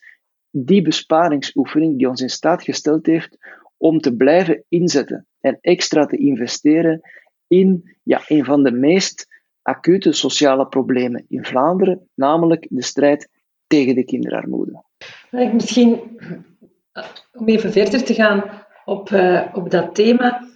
die 0.51 0.83
besparingsoefening 0.83 1.99
die 1.99 2.09
ons 2.09 2.21
in 2.21 2.31
staat 2.31 2.63
gesteld 2.63 3.07
heeft 3.07 3.39
om 3.77 3.99
te 3.99 4.17
blijven 4.17 4.65
inzetten 4.69 5.27
en 5.41 5.59
extra 5.61 6.07
te 6.07 6.17
investeren 6.17 7.01
in 7.47 7.97
ja, 8.03 8.23
een 8.27 8.45
van 8.45 8.63
de 8.63 8.73
meest 8.73 9.42
acute 9.63 10.13
sociale 10.13 10.67
problemen 10.67 11.25
in 11.29 11.45
Vlaanderen, 11.45 12.09
namelijk 12.15 12.67
de 12.71 12.83
strijd 12.83 13.29
tegen 13.67 13.95
de 13.95 14.05
kinderarmoede. 14.05 14.85
Misschien, 15.31 16.01
om 17.33 17.49
even 17.49 17.73
verder 17.73 18.05
te 18.05 18.15
gaan 18.15 18.65
op, 18.85 19.11
uh, 19.11 19.47
op 19.53 19.71
dat 19.71 19.95
thema 19.95 20.49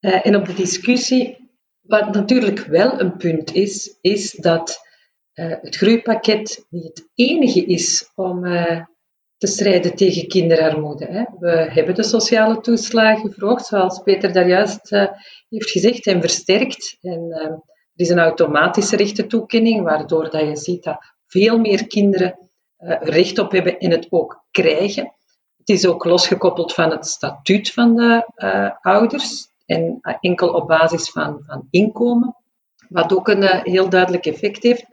uh, 0.00 0.26
en 0.26 0.36
op 0.36 0.46
de 0.46 0.54
discussie, 0.54 1.52
wat 1.80 2.14
natuurlijk 2.14 2.60
wel 2.60 3.00
een 3.00 3.16
punt 3.16 3.54
is, 3.54 3.98
is 4.00 4.32
dat 4.32 4.82
het 5.34 5.76
groeipakket 5.76 6.66
niet 6.70 6.84
het 6.84 7.08
enige 7.14 7.64
is 7.64 8.10
om 8.14 8.42
te 9.36 9.46
strijden 9.46 9.96
tegen 9.96 10.28
kinderarmoede. 10.28 11.04
Hè. 11.04 11.24
We 11.38 11.70
hebben 11.70 11.94
de 11.94 12.02
sociale 12.02 12.60
toeslagen 12.60 13.32
verhoogd, 13.32 13.66
zoals 13.66 14.02
Peter 14.02 14.32
daar 14.32 14.48
juist 14.48 14.90
heeft 15.48 15.70
gezegd, 15.70 16.06
en 16.06 16.20
versterkt. 16.20 16.96
En 17.00 17.62
is 17.96 18.08
een 18.08 18.18
automatische 18.18 18.96
rechtentoekenning, 18.96 19.82
waardoor 19.82 20.30
dat 20.30 20.40
je 20.40 20.56
ziet 20.56 20.82
dat 20.82 21.14
veel 21.26 21.58
meer 21.58 21.86
kinderen 21.86 22.38
recht 23.00 23.38
op 23.38 23.52
hebben 23.52 23.78
en 23.78 23.90
het 23.90 24.06
ook 24.10 24.44
krijgen. 24.50 25.14
Het 25.56 25.68
is 25.68 25.86
ook 25.86 26.04
losgekoppeld 26.04 26.74
van 26.74 26.90
het 26.90 27.06
statuut 27.06 27.72
van 27.72 27.96
de 27.96 28.26
ouders 28.80 29.46
en 29.66 29.98
enkel 30.20 30.48
op 30.48 30.68
basis 30.68 31.10
van, 31.10 31.42
van 31.46 31.66
inkomen, 31.70 32.36
wat 32.88 33.16
ook 33.16 33.28
een 33.28 33.42
heel 33.62 33.88
duidelijk 33.88 34.26
effect 34.26 34.62
heeft. 34.62 34.84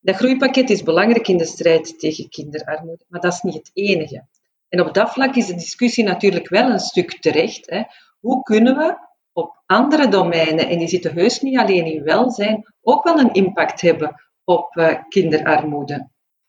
Dat 0.00 0.16
groeipakket 0.16 0.70
is 0.70 0.82
belangrijk 0.82 1.28
in 1.28 1.36
de 1.36 1.44
strijd 1.44 1.98
tegen 1.98 2.28
kinderarmoede, 2.28 3.04
maar 3.08 3.20
dat 3.20 3.32
is 3.32 3.40
niet 3.40 3.54
het 3.54 3.70
enige. 3.72 4.26
En 4.68 4.80
op 4.80 4.94
dat 4.94 5.10
vlak 5.10 5.34
is 5.34 5.46
de 5.46 5.54
discussie 5.54 6.04
natuurlijk 6.04 6.48
wel 6.48 6.70
een 6.70 6.78
stuk 6.78 7.20
terecht. 7.20 7.70
Hè. 7.70 7.82
Hoe 8.20 8.42
kunnen 8.42 8.76
we 8.76 9.08
op 9.40 9.62
andere 9.66 10.08
domeinen, 10.08 10.68
en 10.68 10.78
die 10.78 10.88
zitten 10.88 11.12
heus 11.12 11.40
niet 11.40 11.58
alleen 11.58 11.84
in 11.84 12.02
welzijn, 12.02 12.74
ook 12.82 13.04
wel 13.04 13.18
een 13.18 13.32
impact 13.32 13.80
hebben 13.80 14.14
op 14.44 14.76
uh, 14.76 14.94
kinderarmoede? 15.08 16.08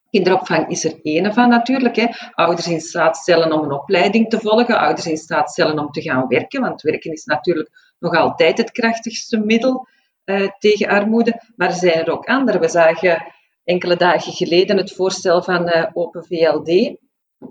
Kinderopvang 0.10 0.69
is 0.69 0.83
er 0.83 1.00
één 1.01 1.33
van 1.33 1.50
natuurlijk. 1.50 1.95
Hè. 1.95 2.07
Ouders 2.31 2.67
in 2.67 2.81
staat 2.81 3.17
stellen 3.17 3.51
om 3.51 3.63
een 3.63 3.71
opleiding 3.71 4.29
te 4.29 4.39
volgen, 4.39 4.79
ouders 4.79 5.07
in 5.07 5.17
staat 5.17 5.51
stellen 5.51 5.79
om 5.79 5.91
te 5.91 6.01
gaan 6.01 6.27
werken, 6.27 6.62
want 6.62 6.81
werken 6.81 7.12
is 7.12 7.25
natuurlijk 7.25 7.95
nog 8.00 8.15
altijd 8.15 8.57
het 8.57 8.71
krachtigste 8.71 9.38
middel 9.38 9.88
uh, 10.25 10.48
tegen 10.60 10.88
armoede. 10.88 11.41
Maar 11.55 11.67
er 11.67 11.74
zijn 11.74 11.93
er 11.93 12.12
ook 12.12 12.25
andere. 12.25 12.60
We 12.60 12.67
zagen 12.67 13.33
enkele 13.63 13.95
dagen 13.95 14.33
geleden 14.33 14.77
het 14.77 14.93
voorstel 14.93 15.43
van 15.43 15.67
uh, 15.67 15.86
Open 15.93 16.25
VLD, 16.25 16.98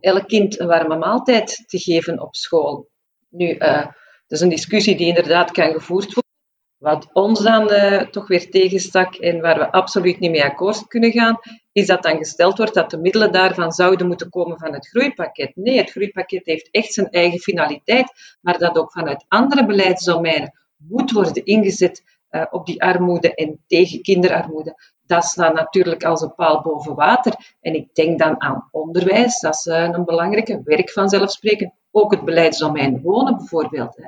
elk 0.01 0.29
kind 0.29 0.61
een 0.61 0.67
warme 0.67 0.97
maaltijd 0.97 1.65
te 1.67 1.79
geven 1.79 2.21
op 2.21 2.37
school. 2.37 2.89
Nu, 3.29 3.55
uh, 3.59 3.87
dat 4.31 4.39
is 4.39 4.45
een 4.45 4.49
discussie 4.49 4.97
die 4.97 5.07
inderdaad 5.07 5.51
kan 5.51 5.73
gevoerd 5.73 6.05
worden. 6.05 6.31
Wat 6.79 7.09
ons 7.13 7.41
dan 7.41 7.73
uh, 7.73 8.01
toch 8.03 8.29
weer 8.29 8.51
tegenstak 8.51 9.15
en 9.15 9.41
waar 9.41 9.59
we 9.59 9.73
absoluut 9.73 10.19
niet 10.19 10.31
mee 10.31 10.45
akkoord 10.45 10.87
kunnen 10.87 11.13
gaan, 11.13 11.39
is 11.73 11.87
dat 11.87 12.03
dan 12.03 12.17
gesteld 12.17 12.57
wordt 12.57 12.75
dat 12.75 12.91
de 12.91 12.99
middelen 12.99 13.33
daarvan 13.33 13.73
zouden 13.73 14.07
moeten 14.07 14.29
komen 14.29 14.59
van 14.59 14.73
het 14.73 14.89
groeipakket. 14.89 15.57
Nee, 15.57 15.77
het 15.79 15.91
groeipakket 15.91 16.47
heeft 16.47 16.69
echt 16.71 16.93
zijn 16.93 17.11
eigen 17.11 17.39
finaliteit, 17.39 18.13
maar 18.41 18.59
dat 18.59 18.79
ook 18.79 18.93
vanuit 18.93 19.25
andere 19.29 19.67
beleidsdomeinen 19.67 20.53
moet 20.77 21.11
worden 21.11 21.45
ingezet 21.45 22.03
uh, 22.31 22.47
op 22.51 22.67
die 22.67 22.83
armoede 22.83 23.35
en 23.35 23.65
tegen 23.67 24.03
kinderarmoede. 24.03 24.75
Dat 25.07 25.25
staat 25.25 25.55
natuurlijk 25.55 26.05
als 26.05 26.21
een 26.21 26.35
paal 26.35 26.63
boven 26.63 26.95
water. 26.95 27.35
En 27.61 27.75
ik 27.75 27.95
denk 27.95 28.19
dan 28.19 28.41
aan 28.41 28.69
onderwijs, 28.71 29.41
dat 29.41 29.55
is 29.55 29.67
uh, 29.67 29.83
een 29.83 30.05
belangrijke 30.05 30.61
werk 30.65 30.91
vanzelfsprekend. 30.91 31.73
Ook 31.91 32.11
het 32.11 32.25
beleidsdomein 32.25 33.01
wonen 33.01 33.37
bijvoorbeeld. 33.37 33.99
Uh, 33.99 34.07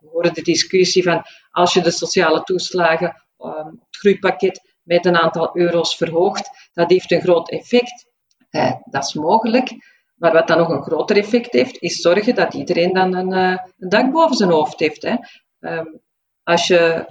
we 0.00 0.08
horen 0.12 0.34
de 0.34 0.42
discussie 0.42 1.02
van 1.02 1.22
als 1.50 1.74
je 1.74 1.82
de 1.82 1.90
sociale 1.90 2.42
toeslagen, 2.42 3.24
um, 3.38 3.80
het 3.86 3.96
groeipakket, 3.96 4.60
met 4.82 5.06
een 5.06 5.16
aantal 5.16 5.50
euro's 5.56 5.96
verhoogt, 5.96 6.70
dat 6.72 6.90
heeft 6.90 7.12
een 7.12 7.20
groot 7.20 7.50
effect. 7.50 8.06
Uh, 8.50 8.72
dat 8.84 9.04
is 9.04 9.14
mogelijk. 9.14 9.70
Maar 10.14 10.32
wat 10.32 10.48
dan 10.48 10.58
nog 10.58 10.68
een 10.68 10.82
groter 10.82 11.16
effect 11.16 11.52
heeft, 11.52 11.82
is 11.82 12.00
zorgen 12.00 12.34
dat 12.34 12.54
iedereen 12.54 12.92
dan 12.92 13.14
een, 13.14 13.32
uh, 13.32 13.58
een 13.78 13.88
dak 13.88 14.12
boven 14.12 14.36
zijn 14.36 14.50
hoofd 14.50 14.80
heeft. 14.80 15.02
Hè. 15.02 15.16
Um, 15.60 16.00
als 16.42 16.66
je 16.66 17.06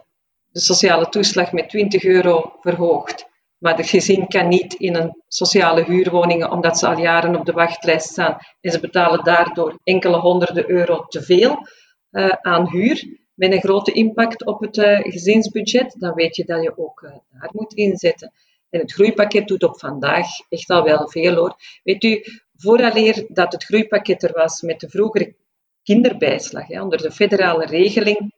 de 0.51 0.59
sociale 0.59 1.09
toeslag 1.09 1.51
met 1.51 1.69
20 1.69 2.03
euro 2.03 2.53
verhoogt, 2.61 3.28
maar 3.59 3.75
de 3.75 3.83
gezin 3.83 4.27
kan 4.27 4.47
niet 4.47 4.73
in 4.73 4.95
een 4.95 5.23
sociale 5.27 5.83
huurwoning 5.83 6.49
omdat 6.49 6.79
ze 6.79 6.87
al 6.87 6.97
jaren 6.97 7.35
op 7.35 7.45
de 7.45 7.51
wachtlijst 7.51 8.09
staan 8.09 8.37
en 8.61 8.71
ze 8.71 8.79
betalen 8.79 9.23
daardoor 9.23 9.79
enkele 9.83 10.17
honderden 10.17 10.69
euro 10.69 11.05
te 11.07 11.21
veel 11.21 11.67
uh, 12.11 12.29
aan 12.29 12.69
huur, 12.69 13.17
met 13.33 13.51
een 13.51 13.59
grote 13.59 13.91
impact 13.91 14.45
op 14.45 14.61
het 14.61 14.77
uh, 14.77 14.99
gezinsbudget, 14.99 15.95
dan 15.99 16.13
weet 16.13 16.35
je 16.35 16.45
dat 16.45 16.63
je 16.63 16.77
ook 16.77 17.01
uh, 17.01 17.11
daar 17.11 17.49
moet 17.51 17.73
inzetten. 17.73 18.31
En 18.69 18.79
het 18.79 18.93
groeipakket 18.93 19.47
doet 19.47 19.63
op 19.63 19.79
vandaag 19.79 20.27
echt 20.49 20.69
al 20.69 20.83
wel 20.83 21.09
veel 21.09 21.35
hoor. 21.35 21.55
Weet 21.83 22.03
u, 22.03 22.23
vooraleer 22.55 23.25
dat 23.27 23.51
het 23.51 23.63
groeipakket 23.63 24.23
er 24.23 24.31
was 24.33 24.61
met 24.61 24.79
de 24.79 24.89
vroegere 24.89 25.35
kinderbijslag, 25.83 26.69
onder 26.69 27.01
de 27.01 27.11
federale 27.11 27.65
regeling, 27.65 28.33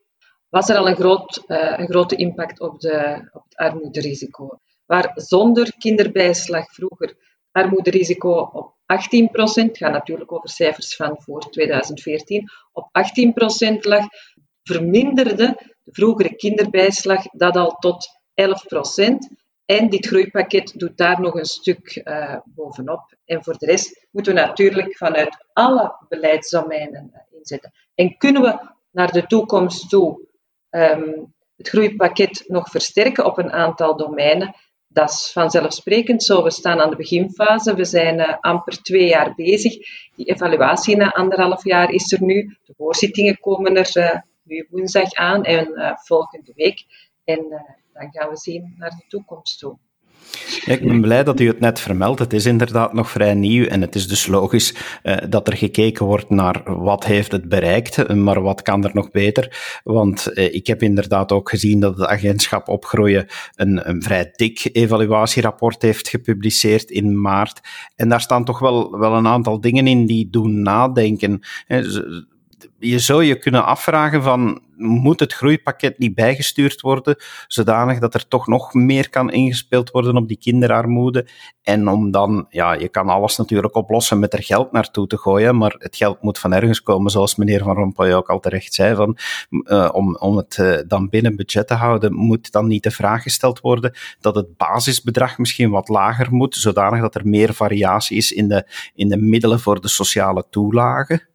was 0.48 0.68
er 0.68 0.76
al 0.76 0.88
een, 0.88 0.96
groot, 0.96 1.42
een 1.46 1.88
grote 1.88 2.16
impact 2.16 2.60
op, 2.60 2.80
de, 2.80 3.28
op 3.32 3.42
het 3.44 3.56
armoederisico. 3.56 4.58
Waar 4.92 5.12
zonder 5.14 5.72
kinderbijslag 5.78 6.72
vroeger 6.72 7.14
armoederisico 7.50 8.50
op 8.52 8.74
18 8.86 9.30
procent, 9.30 9.76
gaat 9.76 9.92
natuurlijk 9.92 10.32
over 10.32 10.48
cijfers 10.48 10.96
van 10.96 11.16
voor 11.22 11.40
2014, 11.40 12.48
op 12.72 12.88
18 12.92 13.32
procent 13.32 13.84
lag, 13.84 14.04
verminderde 14.62 15.34
de 15.84 15.92
vroegere 15.92 16.34
kinderbijslag 16.34 17.22
dat 17.30 17.56
al 17.56 17.76
tot 17.78 18.08
11 18.34 18.66
procent. 18.66 19.28
En 19.64 19.88
dit 19.88 20.06
groeipakket 20.06 20.72
doet 20.76 20.96
daar 20.96 21.20
nog 21.20 21.34
een 21.34 21.44
stuk 21.44 22.00
uh, 22.04 22.36
bovenop. 22.44 23.16
En 23.24 23.44
voor 23.44 23.58
de 23.58 23.66
rest 23.66 24.06
moeten 24.10 24.34
we 24.34 24.40
natuurlijk 24.40 24.96
vanuit 24.96 25.46
alle 25.52 25.96
beleidsdomeinen 26.08 27.26
inzetten. 27.30 27.72
En 27.94 28.16
kunnen 28.16 28.42
we 28.42 28.70
naar 28.90 29.12
de 29.12 29.26
toekomst 29.26 29.88
toe 29.88 30.26
um, 30.70 31.34
het 31.56 31.68
groeipakket 31.68 32.44
nog 32.46 32.70
versterken 32.70 33.24
op 33.24 33.38
een 33.38 33.52
aantal 33.52 33.96
domeinen. 33.96 34.54
Dat 34.92 35.10
is 35.10 35.30
vanzelfsprekend 35.32 36.22
zo. 36.22 36.42
We 36.42 36.50
staan 36.50 36.80
aan 36.80 36.90
de 36.90 36.96
beginfase. 36.96 37.74
We 37.74 37.84
zijn 37.84 38.18
uh, 38.18 38.36
amper 38.40 38.82
twee 38.82 39.08
jaar 39.08 39.34
bezig. 39.34 39.72
Die 40.16 40.26
evaluatie 40.26 40.96
na 40.96 41.10
anderhalf 41.10 41.64
jaar 41.64 41.90
is 41.90 42.12
er 42.12 42.22
nu. 42.22 42.56
De 42.64 42.74
hoorzittingen 42.76 43.38
komen 43.40 43.76
er 43.76 43.96
uh, 43.96 44.20
nu 44.42 44.66
woensdag 44.70 45.12
aan 45.12 45.44
en 45.44 45.68
uh, 45.68 45.96
volgende 45.96 46.52
week. 46.54 46.84
En 47.24 47.48
dan 47.92 48.12
gaan 48.12 48.28
we 48.28 48.36
zien 48.36 48.74
naar 48.78 48.90
de 48.90 49.04
toekomst 49.08 49.58
toe. 49.58 49.78
Ik 50.64 50.86
ben 50.86 51.00
blij 51.00 51.24
dat 51.24 51.40
u 51.40 51.46
het 51.46 51.60
net 51.60 51.80
vermeldt. 51.80 52.18
Het 52.18 52.32
is 52.32 52.46
inderdaad 52.46 52.92
nog 52.92 53.10
vrij 53.10 53.34
nieuw 53.34 53.66
en 53.66 53.80
het 53.80 53.94
is 53.94 54.08
dus 54.08 54.26
logisch 54.26 54.74
uh, 55.02 55.16
dat 55.28 55.48
er 55.48 55.56
gekeken 55.56 56.06
wordt 56.06 56.30
naar 56.30 56.62
wat 56.64 57.04
heeft 57.04 57.32
het 57.32 57.48
bereikt, 57.48 58.14
maar 58.14 58.42
wat 58.42 58.62
kan 58.62 58.84
er 58.84 58.90
nog 58.94 59.10
beter. 59.10 59.80
Want 59.84 60.30
uh, 60.34 60.54
ik 60.54 60.66
heb 60.66 60.82
inderdaad 60.82 61.32
ook 61.32 61.50
gezien 61.50 61.80
dat 61.80 61.98
het 61.98 62.06
agentschap 62.06 62.68
Opgroeien 62.68 63.26
een, 63.54 63.88
een 63.88 64.02
vrij 64.02 64.32
dik 64.36 64.68
evaluatierapport 64.72 65.82
heeft 65.82 66.08
gepubliceerd 66.08 66.90
in 66.90 67.20
maart. 67.20 67.60
En 67.96 68.08
daar 68.08 68.20
staan 68.20 68.44
toch 68.44 68.58
wel, 68.58 68.98
wel 68.98 69.14
een 69.14 69.26
aantal 69.26 69.60
dingen 69.60 69.86
in 69.86 70.06
die 70.06 70.30
doen 70.30 70.62
nadenken 70.62 71.40
je 72.82 72.98
zou 72.98 73.24
je 73.24 73.38
kunnen 73.38 73.64
afvragen 73.64 74.22
van, 74.22 74.60
moet 74.76 75.20
het 75.20 75.32
groeipakket 75.32 75.98
niet 75.98 76.14
bijgestuurd 76.14 76.80
worden, 76.80 77.16
zodanig 77.46 77.98
dat 77.98 78.14
er 78.14 78.28
toch 78.28 78.46
nog 78.46 78.74
meer 78.74 79.10
kan 79.10 79.30
ingespeeld 79.30 79.90
worden 79.90 80.16
op 80.16 80.28
die 80.28 80.36
kinderarmoede. 80.36 81.26
En 81.62 81.88
om 81.88 82.10
dan, 82.10 82.46
ja, 82.48 82.72
je 82.72 82.88
kan 82.88 83.08
alles 83.08 83.36
natuurlijk 83.36 83.74
oplossen 83.74 84.18
met 84.18 84.32
er 84.32 84.42
geld 84.42 84.72
naartoe 84.72 85.06
te 85.06 85.18
gooien, 85.18 85.56
maar 85.56 85.74
het 85.78 85.96
geld 85.96 86.22
moet 86.22 86.38
van 86.38 86.52
ergens 86.52 86.82
komen, 86.82 87.10
zoals 87.10 87.36
meneer 87.36 87.62
Van 87.62 87.76
Rompuy 87.76 88.12
ook 88.12 88.30
al 88.30 88.40
terecht 88.40 88.74
zei, 88.74 88.94
van, 88.94 89.18
uh, 89.50 89.88
om, 89.92 90.16
om 90.16 90.36
het 90.36 90.56
uh, 90.60 90.78
dan 90.86 91.08
binnen 91.08 91.36
budget 91.36 91.66
te 91.66 91.74
houden, 91.74 92.14
moet 92.14 92.52
dan 92.52 92.66
niet 92.66 92.82
de 92.82 92.90
vraag 92.90 93.22
gesteld 93.22 93.60
worden 93.60 93.94
dat 94.20 94.34
het 94.34 94.56
basisbedrag 94.56 95.38
misschien 95.38 95.70
wat 95.70 95.88
lager 95.88 96.32
moet, 96.32 96.54
zodanig 96.54 97.00
dat 97.00 97.14
er 97.14 97.28
meer 97.28 97.54
variatie 97.54 98.16
is 98.16 98.32
in 98.32 98.48
de, 98.48 98.66
in 98.94 99.08
de 99.08 99.16
middelen 99.16 99.60
voor 99.60 99.80
de 99.80 99.88
sociale 99.88 100.44
toelagen. 100.50 101.30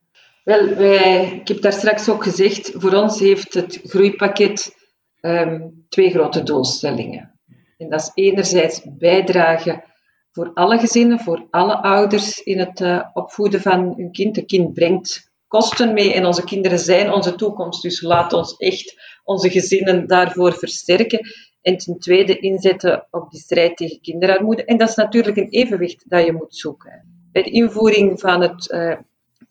Wel, 0.48 0.76
wij, 0.76 1.32
ik 1.32 1.48
heb 1.48 1.62
daar 1.62 1.74
straks 1.74 2.10
ook 2.10 2.24
gezegd, 2.24 2.72
voor 2.74 2.94
ons 2.94 3.20
heeft 3.20 3.54
het 3.54 3.80
groeipakket 3.84 4.76
um, 5.22 5.86
twee 5.90 6.10
grote 6.10 6.44
doelstellingen. 6.44 7.40
En 7.78 7.90
dat 7.90 8.00
is 8.00 8.12
enerzijds 8.14 8.82
bijdragen 8.98 9.84
voor 10.32 10.52
alle 10.54 10.78
gezinnen, 10.78 11.20
voor 11.20 11.48
alle 11.50 11.82
ouders 11.82 12.44
in 12.44 12.60
het 12.60 12.80
uh, 12.80 13.04
opvoeden 13.14 13.62
van 13.62 13.94
hun 13.98 14.12
kind. 14.12 14.38
Een 14.38 14.46
kind 14.46 14.74
brengt 14.74 15.32
kosten 15.48 15.94
mee 15.94 16.14
en 16.14 16.26
onze 16.26 16.44
kinderen 16.44 16.80
zijn 16.80 17.12
onze 17.12 17.36
toekomst. 17.36 17.82
Dus 17.82 18.02
laat 18.02 18.34
ons 18.34 18.58
echt 18.58 19.20
onze 19.24 19.50
gezinnen 19.50 20.08
daarvoor 20.08 20.54
versterken. 20.54 21.28
En 21.62 21.78
ten 21.78 22.00
tweede 22.00 22.40
inzetten 22.40 23.08
op 23.12 23.32
die 23.32 23.40
strijd 23.40 23.78
tegen 23.78 24.02
kinderarmoede. 24.02 24.66
En 24.66 24.78
dat 24.78 24.90
is 24.90 24.96
natuurlijk 24.96 25.38
een 25.38 25.50
evenwicht 25.50 26.10
dat 26.10 26.26
je 26.26 26.34
moet 26.34 26.56
zoeken. 26.56 27.28
Bij 27.32 27.44
de 27.44 27.50
invoering 27.52 28.20
van 28.20 28.42
het 28.42 28.72
uh, 28.72 28.96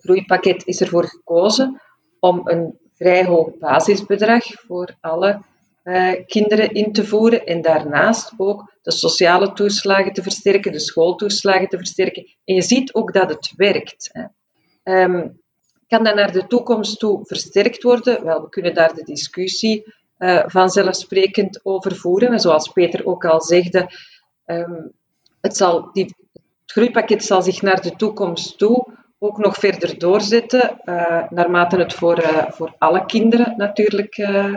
groeipakket 0.07 0.67
is 0.67 0.81
ervoor 0.81 1.05
gekozen 1.05 1.81
om 2.21 2.41
een 2.45 2.79
vrij 2.95 3.25
hoog 3.25 3.59
basisbedrag 3.59 4.45
voor 4.45 4.97
alle 5.01 5.41
uh, 5.85 6.13
kinderen 6.27 6.73
in 6.73 6.93
te 6.93 7.07
voeren 7.07 7.47
en 7.47 7.63
daarnaast 7.63 8.33
ook 8.37 8.73
de 8.83 8.93
sociale 8.93 9.53
toeslagen 9.53 10.13
te 10.13 10.23
versterken, 10.23 10.73
de 10.73 10.81
schooltoeslagen 10.81 11.69
te 11.69 11.77
versterken. 11.77 12.27
En 12.45 12.55
je 12.55 12.63
ziet 12.63 12.95
ook 12.95 13.13
dat 13.13 13.29
het 13.29 13.53
werkt. 13.57 14.11
Hè. 14.13 14.25
Um, 15.03 15.41
kan 15.87 16.05
dat 16.05 16.15
naar 16.15 16.33
de 16.33 16.47
toekomst 16.47 16.99
toe 16.99 17.27
versterkt 17.27 17.83
worden? 17.83 18.25
Wel, 18.25 18.43
we 18.43 18.49
kunnen 18.49 18.75
daar 18.75 18.95
de 18.95 19.03
discussie 19.03 19.95
uh, 20.19 20.43
vanzelfsprekend 20.47 21.61
over 21.63 21.97
voeren. 21.97 22.33
En 22.33 22.41
zoals 22.41 22.69
Peter 22.69 23.07
ook 23.07 23.25
al 23.25 23.43
zegde, 23.43 23.91
um, 24.47 24.93
het, 25.41 25.57
zal, 25.57 25.91
die, 25.93 26.05
het 26.05 26.73
groeipakket 26.73 27.25
zal 27.25 27.43
zich 27.43 27.63
naar 27.63 27.83
de 27.83 27.97
toekomst 27.97 28.59
toe 28.59 28.95
ook 29.27 29.39
nog 29.39 29.57
verder 29.57 29.99
doorzetten, 29.99 30.81
uh, 30.85 31.31
naarmate 31.31 31.79
het 31.79 31.93
voor, 31.93 32.19
uh, 32.23 32.51
voor 32.51 32.75
alle 32.79 33.05
kinderen 33.07 33.55
natuurlijk 33.57 34.19
uh, 34.19 34.55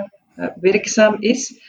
werkzaam 0.62 1.16
is. 1.20 1.62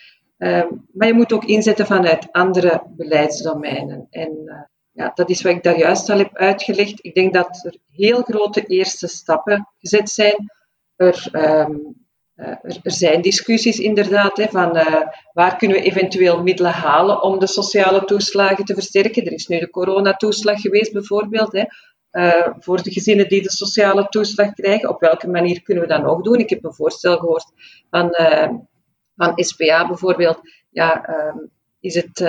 maar 0.92 1.06
je 1.06 1.14
moet 1.14 1.32
ook 1.32 1.44
inzetten 1.44 1.86
vanuit 1.86 2.28
andere 2.32 2.82
beleidsdomeinen. 2.88 4.06
En 4.10 4.68
ja, 4.92 5.10
dat 5.14 5.30
is 5.30 5.42
wat 5.42 5.52
ik 5.52 5.62
daar 5.62 5.78
juist 5.78 6.10
al 6.10 6.18
heb 6.18 6.36
uitgelegd. 6.36 6.98
Ik 7.04 7.14
denk 7.14 7.32
dat 7.32 7.64
er 7.64 7.76
heel 7.92 8.22
grote 8.22 8.64
eerste 8.66 9.08
stappen 9.08 9.68
gezet 9.78 10.10
zijn. 10.10 10.52
Er, 10.96 11.28
er, 12.34 12.80
zijn 12.82 13.22
discussies 13.22 13.78
inderdaad 13.78 14.36
hè, 14.36 14.48
van 14.48 14.78
waar 15.32 15.56
kunnen 15.56 15.76
we 15.76 15.82
eventueel 15.82 16.42
middelen 16.42 16.72
halen 16.72 17.22
om 17.22 17.38
de 17.38 17.46
sociale 17.46 18.04
toeslagen 18.04 18.64
te 18.64 18.74
versterken. 18.74 19.24
Er 19.24 19.32
is 19.32 19.46
nu 19.46 19.58
de 19.58 19.70
coronatoeslag 19.70 20.60
geweest 20.60 20.92
bijvoorbeeld. 20.92 21.52
Hè, 21.52 21.64
uh, 22.12 22.46
voor 22.58 22.82
de 22.82 22.92
gezinnen 22.92 23.28
die 23.28 23.42
de 23.42 23.50
sociale 23.50 24.06
toeslag 24.08 24.52
krijgen. 24.52 24.88
Op 24.88 25.00
welke 25.00 25.28
manier 25.28 25.62
kunnen 25.62 25.82
we 25.82 25.88
dat 25.88 26.02
nog 26.02 26.22
doen? 26.22 26.38
Ik 26.38 26.50
heb 26.50 26.64
een 26.64 26.74
voorstel 26.74 27.18
gehoord 27.18 27.52
van, 27.90 28.16
uh, 28.20 28.48
van 29.16 29.32
SPA 29.34 29.86
bijvoorbeeld. 29.86 30.40
Ja, 30.70 31.08
uh, 31.08 31.42
is, 31.80 31.94
het, 31.94 32.20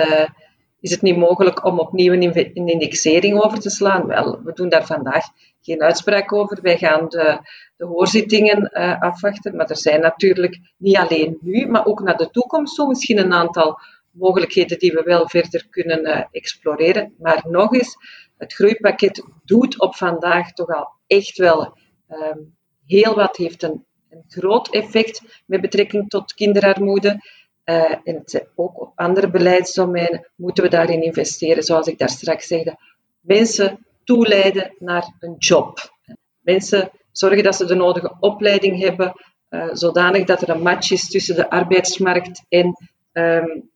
is 0.80 0.90
het 0.90 1.02
niet 1.02 1.16
mogelijk 1.16 1.64
om 1.64 1.78
opnieuw 1.78 2.12
een 2.12 2.54
indexering 2.54 3.42
over 3.42 3.60
te 3.60 3.70
slaan? 3.70 4.06
Wel, 4.06 4.40
we 4.44 4.52
doen 4.52 4.68
daar 4.68 4.86
vandaag 4.86 5.24
geen 5.60 5.82
uitspraak 5.82 6.32
over. 6.32 6.58
Wij 6.62 6.78
gaan 6.78 7.08
de, 7.08 7.38
de 7.76 7.84
hoorzittingen 7.84 8.70
afwachten. 9.00 9.56
Maar 9.56 9.66
er 9.66 9.76
zijn 9.76 10.00
natuurlijk 10.00 10.58
niet 10.76 10.96
alleen 10.96 11.38
nu, 11.40 11.66
maar 11.66 11.86
ook 11.86 12.02
naar 12.02 12.16
de 12.16 12.30
toekomst 12.30 12.74
toe 12.74 12.88
misschien 12.88 13.18
een 13.18 13.32
aantal 13.32 13.78
mogelijkheden 14.12 14.78
die 14.78 14.92
we 14.92 15.02
wel 15.02 15.28
verder 15.28 15.66
kunnen 15.70 16.06
uh, 16.06 16.22
exploreren. 16.30 17.14
Maar 17.18 17.44
nog 17.48 17.74
eens, 17.74 17.96
het 18.36 18.52
groeipakket 18.52 19.24
doet 19.44 19.80
op 19.80 19.94
vandaag 19.94 20.52
toch 20.52 20.68
al 20.68 20.88
echt 21.06 21.36
wel 21.36 21.78
um, 22.10 22.56
heel 22.86 23.14
wat, 23.14 23.36
heeft 23.36 23.62
een, 23.62 23.84
een 24.10 24.24
groot 24.28 24.68
effect 24.68 25.42
met 25.46 25.60
betrekking 25.60 26.08
tot 26.08 26.34
kinderarmoede. 26.34 27.20
Uh, 27.64 27.94
en 28.04 28.24
ook 28.54 28.80
op 28.80 28.92
andere 28.94 29.30
beleidsdomeinen 29.30 30.30
moeten 30.36 30.64
we 30.64 30.70
daarin 30.70 31.02
investeren, 31.02 31.62
zoals 31.62 31.86
ik 31.86 31.98
daar 31.98 32.08
straks 32.08 32.46
zei. 32.46 32.74
Mensen 33.20 33.86
toeleiden 34.04 34.74
naar 34.78 35.16
een 35.20 35.34
job. 35.38 35.92
Mensen 36.40 36.90
zorgen 37.12 37.42
dat 37.42 37.56
ze 37.56 37.64
de 37.64 37.74
nodige 37.74 38.16
opleiding 38.20 38.80
hebben, 38.80 39.12
uh, 39.50 39.68
zodanig 39.72 40.24
dat 40.24 40.42
er 40.42 40.48
een 40.48 40.62
match 40.62 40.90
is 40.90 41.08
tussen 41.08 41.36
de 41.36 41.50
arbeidsmarkt 41.50 42.44
en, 42.48 42.76
um, 43.12 43.70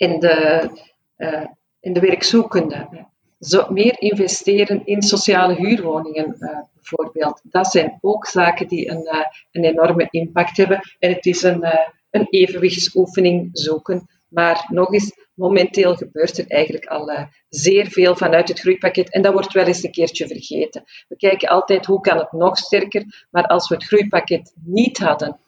en, 0.00 0.18
de, 0.18 0.68
uh, 1.16 1.46
en 1.80 1.92
de 1.92 2.00
werkzoekende. 2.00 3.08
Zo, 3.40 3.66
meer 3.68 4.00
investeren 4.00 4.86
in 4.86 5.02
sociale 5.02 5.54
huurwoningen 5.54 6.36
uh, 6.38 6.58
bijvoorbeeld. 6.74 7.40
Dat 7.42 7.66
zijn 7.66 7.98
ook 8.00 8.26
zaken 8.26 8.68
die 8.68 8.90
een, 8.90 9.26
een 9.52 9.64
enorme 9.64 10.06
impact 10.10 10.56
hebben. 10.56 10.80
En 10.98 11.12
het 11.12 11.26
is 11.26 11.42
een 11.42 11.64
een 12.10 12.26
evenwichtsoefening 12.30 13.48
zoeken. 13.52 14.08
Maar 14.28 14.66
nog 14.68 14.92
eens, 14.92 15.12
momenteel 15.34 15.96
gebeurt 15.96 16.38
er 16.38 16.46
eigenlijk 16.46 16.86
al 16.86 17.28
zeer 17.48 17.86
veel 17.86 18.16
vanuit 18.16 18.48
het 18.48 18.60
groeipakket 18.60 19.10
en 19.12 19.22
dat 19.22 19.32
wordt 19.32 19.52
wel 19.52 19.66
eens 19.66 19.82
een 19.82 19.90
keertje 19.90 20.26
vergeten. 20.26 20.84
We 21.08 21.16
kijken 21.16 21.48
altijd 21.48 21.86
hoe 21.86 22.00
kan 22.00 22.18
het 22.18 22.32
nog 22.32 22.58
sterker, 22.58 23.26
maar 23.30 23.46
als 23.46 23.68
we 23.68 23.74
het 23.74 23.84
groeipakket 23.84 24.52
niet 24.64 24.98
hadden, 24.98 25.40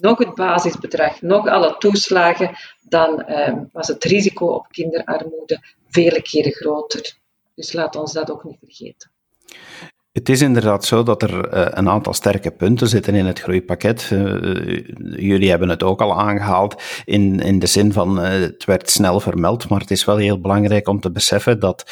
nog 0.00 0.18
het 0.18 0.34
basisbedrag, 0.34 1.20
nog 1.20 1.46
alle 1.48 1.76
toeslagen, 1.78 2.56
dan 2.80 3.24
uh, 3.28 3.52
was 3.72 3.88
het 3.88 4.04
risico 4.04 4.46
op 4.46 4.66
kinderarmoede 4.70 5.62
vele 5.88 6.22
keren 6.22 6.52
groter. 6.52 7.16
Dus 7.54 7.72
laat 7.72 7.96
ons 7.96 8.12
dat 8.12 8.30
ook 8.30 8.44
niet 8.44 8.58
vergeten. 8.58 9.10
Het 10.18 10.28
is 10.28 10.42
inderdaad 10.42 10.84
zo 10.84 11.02
dat 11.02 11.22
er 11.22 11.54
uh, 11.54 11.66
een 11.70 11.88
aantal 11.88 12.14
sterke 12.14 12.50
punten 12.50 12.88
zitten 12.88 13.14
in 13.14 13.26
het 13.26 13.40
groeipakket. 13.40 14.10
Uh, 14.12 14.20
jullie 15.16 15.50
hebben 15.50 15.68
het 15.68 15.82
ook 15.82 16.00
al 16.00 16.18
aangehaald 16.18 16.82
in, 17.04 17.40
in 17.40 17.58
de 17.58 17.66
zin 17.66 17.92
van 17.92 18.18
uh, 18.18 18.28
het 18.28 18.64
werd 18.64 18.90
snel 18.90 19.20
vermeld, 19.20 19.68
maar 19.68 19.80
het 19.80 19.90
is 19.90 20.04
wel 20.04 20.16
heel 20.16 20.40
belangrijk 20.40 20.88
om 20.88 21.00
te 21.00 21.10
beseffen 21.10 21.60
dat 21.60 21.90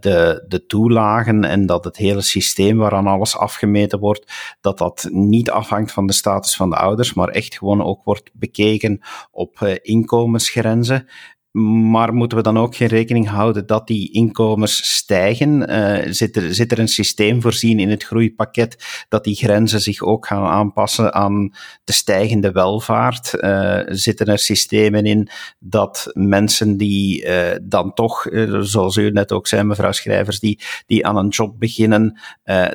de, 0.00 0.44
de 0.48 0.66
toelagen 0.66 1.44
en 1.44 1.66
dat 1.66 1.84
het 1.84 1.96
hele 1.96 2.20
systeem 2.20 2.78
waaraan 2.78 3.06
alles 3.06 3.36
afgemeten 3.36 3.98
wordt, 3.98 4.32
dat 4.60 4.78
dat 4.78 5.08
niet 5.10 5.50
afhangt 5.50 5.92
van 5.92 6.06
de 6.06 6.12
status 6.12 6.56
van 6.56 6.70
de 6.70 6.76
ouders, 6.76 7.14
maar 7.14 7.28
echt 7.28 7.56
gewoon 7.56 7.82
ook 7.82 8.04
wordt 8.04 8.30
bekeken 8.32 9.00
op 9.30 9.78
inkomensgrenzen. 9.82 11.08
Maar 11.52 12.14
moeten 12.14 12.38
we 12.38 12.44
dan 12.44 12.58
ook 12.58 12.76
geen 12.76 12.88
rekening 12.88 13.28
houden 13.28 13.66
dat 13.66 13.86
die 13.86 14.12
inkomens 14.12 14.94
stijgen? 14.96 15.70
Uh, 15.70 16.12
zit, 16.12 16.36
er, 16.36 16.54
zit 16.54 16.72
er 16.72 16.78
een 16.78 16.88
systeem 16.88 17.42
voorzien 17.42 17.78
in 17.78 17.90
het 17.90 18.04
groeipakket 18.04 19.04
dat 19.08 19.24
die 19.24 19.34
grenzen 19.34 19.80
zich 19.80 20.02
ook 20.02 20.26
gaan 20.26 20.44
aanpassen 20.44 21.14
aan 21.14 21.54
de 21.84 21.92
stijgende 21.92 22.52
welvaart? 22.52 23.34
Uh, 23.34 23.80
zitten 23.86 24.26
er 24.26 24.38
systemen 24.38 25.04
in 25.04 25.28
dat 25.58 26.10
mensen 26.12 26.76
die 26.76 27.24
uh, 27.24 27.56
dan 27.62 27.94
toch, 27.94 28.26
zoals 28.60 28.96
u 28.96 29.10
net 29.10 29.32
ook 29.32 29.46
zei, 29.46 29.62
mevrouw 29.62 29.92
Schrijvers, 29.92 30.40
die, 30.40 30.60
die 30.86 31.06
aan 31.06 31.16
een 31.16 31.28
job 31.28 31.58
beginnen, 31.58 32.20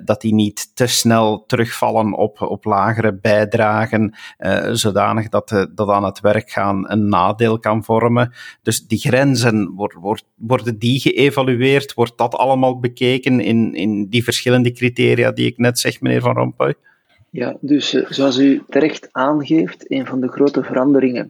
dat 0.04 0.22
die 0.22 0.34
niet 0.34 0.76
te 0.76 0.88
snel 0.88 1.44
terugvallen 1.46 2.14
op, 2.14 2.42
op 2.42 2.66
lagere 2.66 3.14
bijdragen, 3.14 4.16
zodanig 4.72 5.30
dat, 5.30 5.68
dat 5.74 5.90
aan 5.90 6.04
het 6.04 6.20
werk 6.20 6.52
gaan 6.52 6.92
een 6.92 7.10
nadeel 7.10 7.60
kan 7.60 7.84
vormen? 7.84 8.34
Dus 8.64 8.88
die 8.88 9.00
grenzen, 9.00 9.74
worden 10.36 10.78
die 10.80 11.00
geëvalueerd? 11.00 11.94
Wordt 11.94 12.18
dat 12.18 12.36
allemaal 12.36 12.80
bekeken 12.80 13.40
in, 13.40 13.74
in 13.74 14.08
die 14.10 14.24
verschillende 14.24 14.72
criteria 14.72 15.32
die 15.32 15.46
ik 15.46 15.58
net 15.58 15.80
zeg, 15.80 16.02
meneer 16.02 16.22
Van 16.22 16.36
Rompuy? 16.36 16.74
Ja, 17.30 17.58
dus 17.62 17.94
eh, 17.94 18.12
zoals 18.12 18.38
u 18.38 18.62
terecht 18.70 19.10
aangeeft, 19.12 19.92
een 19.92 20.06
van 20.06 20.22
de 20.22 20.28
grote 20.28 20.64
veranderingen 20.64 21.30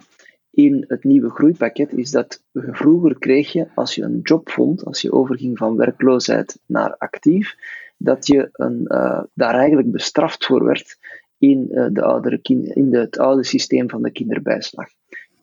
in 0.54 0.86
het 0.88 1.04
nieuwe 1.04 1.30
groeipakket 1.30 1.94
is 1.94 2.12
dat 2.12 2.44
vroeger 2.54 3.20
kreeg 3.20 3.52
je, 3.52 3.68
als 3.76 3.96
je 3.96 4.04
een 4.04 4.20
job 4.24 4.50
vond, 4.50 4.86
als 4.86 5.02
je 5.02 5.12
overging 5.12 5.58
van 5.58 5.76
werkloosheid 5.76 6.60
naar 6.66 6.98
actief, 6.98 7.56
dat 7.98 8.28
je 8.28 8.50
een, 8.52 8.86
uh, 8.88 9.24
daar 9.34 9.56
eigenlijk 9.56 9.92
bestraft 9.92 10.46
voor 10.46 10.64
werd 10.64 10.98
in, 11.38 11.68
uh, 11.72 11.88
de 11.92 12.02
oudere 12.02 12.40
in 12.74 12.90
de, 12.90 12.98
het 12.98 13.18
oude 13.18 13.44
systeem 13.44 13.90
van 13.90 14.02
de 14.02 14.12
kinderbijslag. 14.12 14.88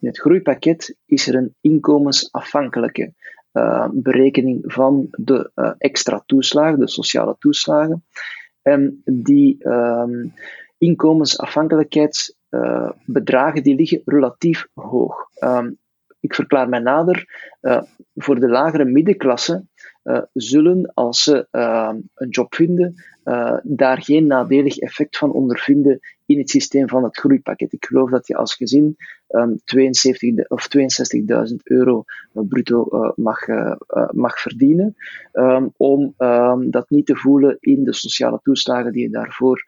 In 0.01 0.09
het 0.09 0.19
groeipakket 0.19 0.97
is 1.07 1.29
er 1.29 1.35
een 1.35 1.55
inkomensafhankelijke 1.61 3.13
uh, 3.53 3.89
berekening 3.93 4.73
van 4.73 5.09
de 5.11 5.51
uh, 5.55 5.73
extra 5.79 6.23
toeslagen, 6.27 6.79
de 6.79 6.89
sociale 6.89 7.37
toeslagen. 7.39 8.05
En 8.63 9.03
die 9.05 9.69
um, 9.69 10.33
inkomensafhankelijkheidsbedragen 10.79 13.63
die 13.63 13.75
liggen 13.75 14.03
relatief 14.05 14.67
hoog. 14.75 15.29
Um, 15.45 15.79
ik 16.21 16.35
verklaar 16.35 16.69
mij 16.69 16.79
nader. 16.79 17.49
Voor 18.15 18.41
de 18.41 18.49
lagere 18.49 18.85
middenklasse 18.85 19.65
zullen, 20.33 20.93
als 20.95 21.23
ze 21.23 21.49
uh, 21.53 21.93
een 22.15 22.29
job 22.29 22.55
vinden, 22.55 22.95
uh, 23.31 23.57
daar 23.63 24.03
geen 24.03 24.27
nadelig 24.27 24.79
effect 24.79 25.19
van 25.19 25.33
ondervinden 25.33 26.01
in 26.27 26.39
het 26.39 26.51
systeem 26.51 26.89
van 26.89 27.05
het 27.05 27.19
groeipakket. 27.19 27.73
Ik 27.73 27.85
geloof 27.85 28.11
dat 28.11 28.27
je 28.27 28.37
als 28.37 28.55
gezin 28.55 28.97
um, 29.29 29.61
72 29.65 30.49
of 30.49 30.69
62.000 31.51 31.57
euro 31.63 32.05
bruto 32.33 33.13
mag, 33.15 33.47
mag 34.11 34.41
verdienen, 34.41 34.97
um, 35.33 35.73
om 35.77 36.15
um, 36.19 36.71
dat 36.71 36.91
niet 36.91 37.07
te 37.07 37.17
voelen 37.17 37.57
in 37.61 37.85
de 37.85 37.95
sociale 37.95 38.41
toeslagen 38.43 38.93
die 38.93 39.03
je 39.03 39.11
daarvoor 39.11 39.65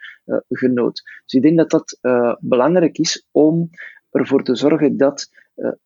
genoot. 0.49 1.03
Dus 1.25 1.35
ik 1.35 1.43
denk 1.43 1.57
dat 1.57 1.71
dat 1.71 1.99
belangrijk 2.41 2.99
is 2.99 3.27
om 3.31 3.71
ervoor 4.11 4.43
te 4.43 4.57
zorgen 4.57 4.97
dat 4.97 5.31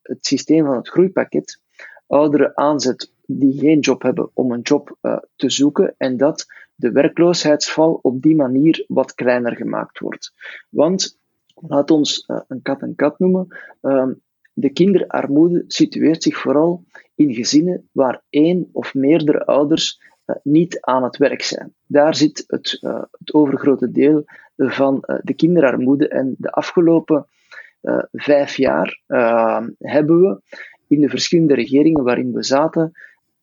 het 0.03 0.27
systeem 0.27 0.65
van 0.67 0.77
het 0.77 0.89
groeipakket 0.89 1.61
ouderen 2.07 2.57
aanzet 2.57 3.13
die 3.27 3.59
geen 3.59 3.79
job 3.79 4.03
hebben 4.03 4.31
om 4.35 4.53
een 4.53 4.61
job 4.61 4.97
te 5.37 5.51
zoeken 5.51 5.95
en 5.99 6.17
dat 6.17 6.47
de 6.77 6.91
werkloosheidsval 6.93 7.99
op 8.03 8.23
die 8.23 8.37
manier 8.37 8.85
wat 8.89 9.15
kleiner 9.15 9.57
gemaakt 9.57 9.99
wordt. 9.99 10.33
Want, 10.71 11.19
laat 11.55 11.91
ons 11.91 12.25
uh, 12.27 12.41
een 12.49 12.63
kat 12.63 12.81
en 12.81 12.95
kat 12.95 13.19
noemen, 13.19 13.47
uh, 13.83 14.09
de 14.53 14.71
kinderarmoede 14.71 15.65
situeert 15.67 16.23
zich 16.23 16.37
vooral 16.37 16.85
in 17.15 17.35
gezinnen 17.35 17.89
waar 17.93 18.23
één 18.29 18.69
of 18.73 18.95
meerdere 18.95 19.47
ouders 19.47 20.01
uh, 20.27 20.37
niet 20.43 20.81
aan 20.81 21.03
het 21.03 21.17
werk 21.17 21.43
zijn. 21.43 21.75
Daar 21.87 22.15
zit 22.15 22.45
het, 22.47 22.79
het 23.11 23.35
overgrote 23.35 23.91
deel 23.91 24.25
van 24.57 25.05
de 25.23 25.35
kinderarmoede 25.35 26.09
en 26.09 26.35
de 26.39 26.51
afgelopen 26.51 27.27
vijf 28.13 28.57
jaar 28.57 29.03
hebben 29.79 30.21
we 30.21 30.41
in 30.87 31.01
de 31.01 31.09
verschillende 31.09 31.55
regeringen 31.55 32.05
waarin 32.05 32.33
we 32.33 32.43
zaten, 32.43 32.93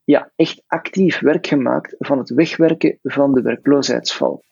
ja, 0.04 0.32
echt 0.36 0.64
actief 0.68 1.20
werk 1.20 1.48
gemaakt 1.48 1.96
van 2.00 2.18
het 2.18 2.30
wegwerken 2.30 3.00
van 3.02 3.34
de 3.34 3.42
werkloosheidsval. 3.42 4.44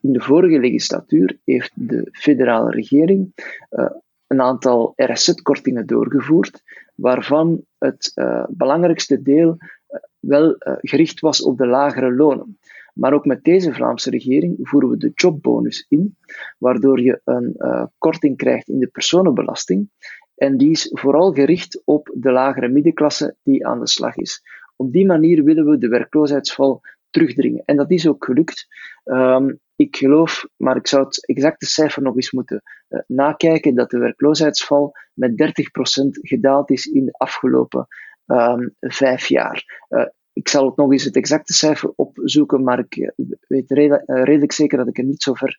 In 0.00 0.12
de 0.12 0.20
vorige 0.20 0.58
legislatuur 0.58 1.38
heeft 1.44 1.72
de 1.74 2.08
federale 2.12 2.70
regering 2.70 3.32
uh, 3.70 3.90
een 4.26 4.40
aantal 4.40 4.92
RSZ-kortingen 4.96 5.86
doorgevoerd, 5.86 6.62
waarvan 6.94 7.64
het 7.78 8.12
uh, 8.14 8.44
belangrijkste 8.48 9.22
deel 9.22 9.56
uh, 9.58 9.98
wel 10.18 10.56
gericht 10.80 11.20
was 11.20 11.42
op 11.42 11.58
de 11.58 11.66
lagere 11.66 12.14
lonen. 12.14 12.58
Maar 12.94 13.12
ook 13.12 13.24
met 13.24 13.44
deze 13.44 13.72
Vlaamse 13.72 14.10
regering 14.10 14.56
voeren 14.60 14.90
we 14.90 14.96
de 14.96 15.12
jobbonus 15.14 15.86
in, 15.88 16.16
waardoor 16.58 17.00
je 17.00 17.20
een 17.24 17.56
korting 17.98 18.36
krijgt 18.36 18.68
in 18.68 18.78
de 18.78 18.86
personenbelasting. 18.86 19.90
En 20.34 20.56
die 20.56 20.70
is 20.70 20.90
vooral 20.92 21.32
gericht 21.32 21.82
op 21.84 22.10
de 22.14 22.30
lagere 22.30 22.68
middenklasse 22.68 23.36
die 23.42 23.66
aan 23.66 23.80
de 23.80 23.88
slag 23.88 24.16
is. 24.16 24.42
Op 24.80 24.92
die 24.92 25.06
manier 25.06 25.44
willen 25.44 25.64
we 25.64 25.78
de 25.78 25.88
werkloosheidsval 25.88 26.80
terugdringen. 27.10 27.62
En 27.64 27.76
dat 27.76 27.90
is 27.90 28.08
ook 28.08 28.24
gelukt. 28.24 28.66
Um, 29.04 29.60
ik 29.76 29.96
geloof, 29.96 30.46
maar 30.56 30.76
ik 30.76 30.86
zou 30.86 31.04
het 31.04 31.26
exacte 31.26 31.66
cijfer 31.66 32.02
nog 32.02 32.14
eens 32.14 32.32
moeten 32.32 32.62
uh, 32.88 33.00
nakijken, 33.06 33.74
dat 33.74 33.90
de 33.90 33.98
werkloosheidsval 33.98 34.92
met 35.14 35.30
30% 35.30 36.08
gedaald 36.10 36.70
is 36.70 36.86
in 36.86 37.04
de 37.04 37.12
afgelopen 37.12 37.86
um, 38.26 38.74
vijf 38.80 39.26
jaar. 39.26 39.84
Uh, 39.88 40.06
ik 40.32 40.48
zal 40.48 40.66
het 40.66 40.76
nog 40.76 40.92
eens 40.92 41.04
het 41.04 41.16
exacte 41.16 41.52
cijfer 41.52 41.92
opzoeken, 41.96 42.62
maar 42.62 42.78
ik 42.78 42.96
eh, 42.96 43.10
weet 43.48 43.70
redelijk 44.06 44.52
zeker 44.52 44.78
dat 44.78 44.88
ik 44.88 44.98
er 44.98 45.04
niet 45.04 45.22
zo 45.22 45.34
ver 45.34 45.56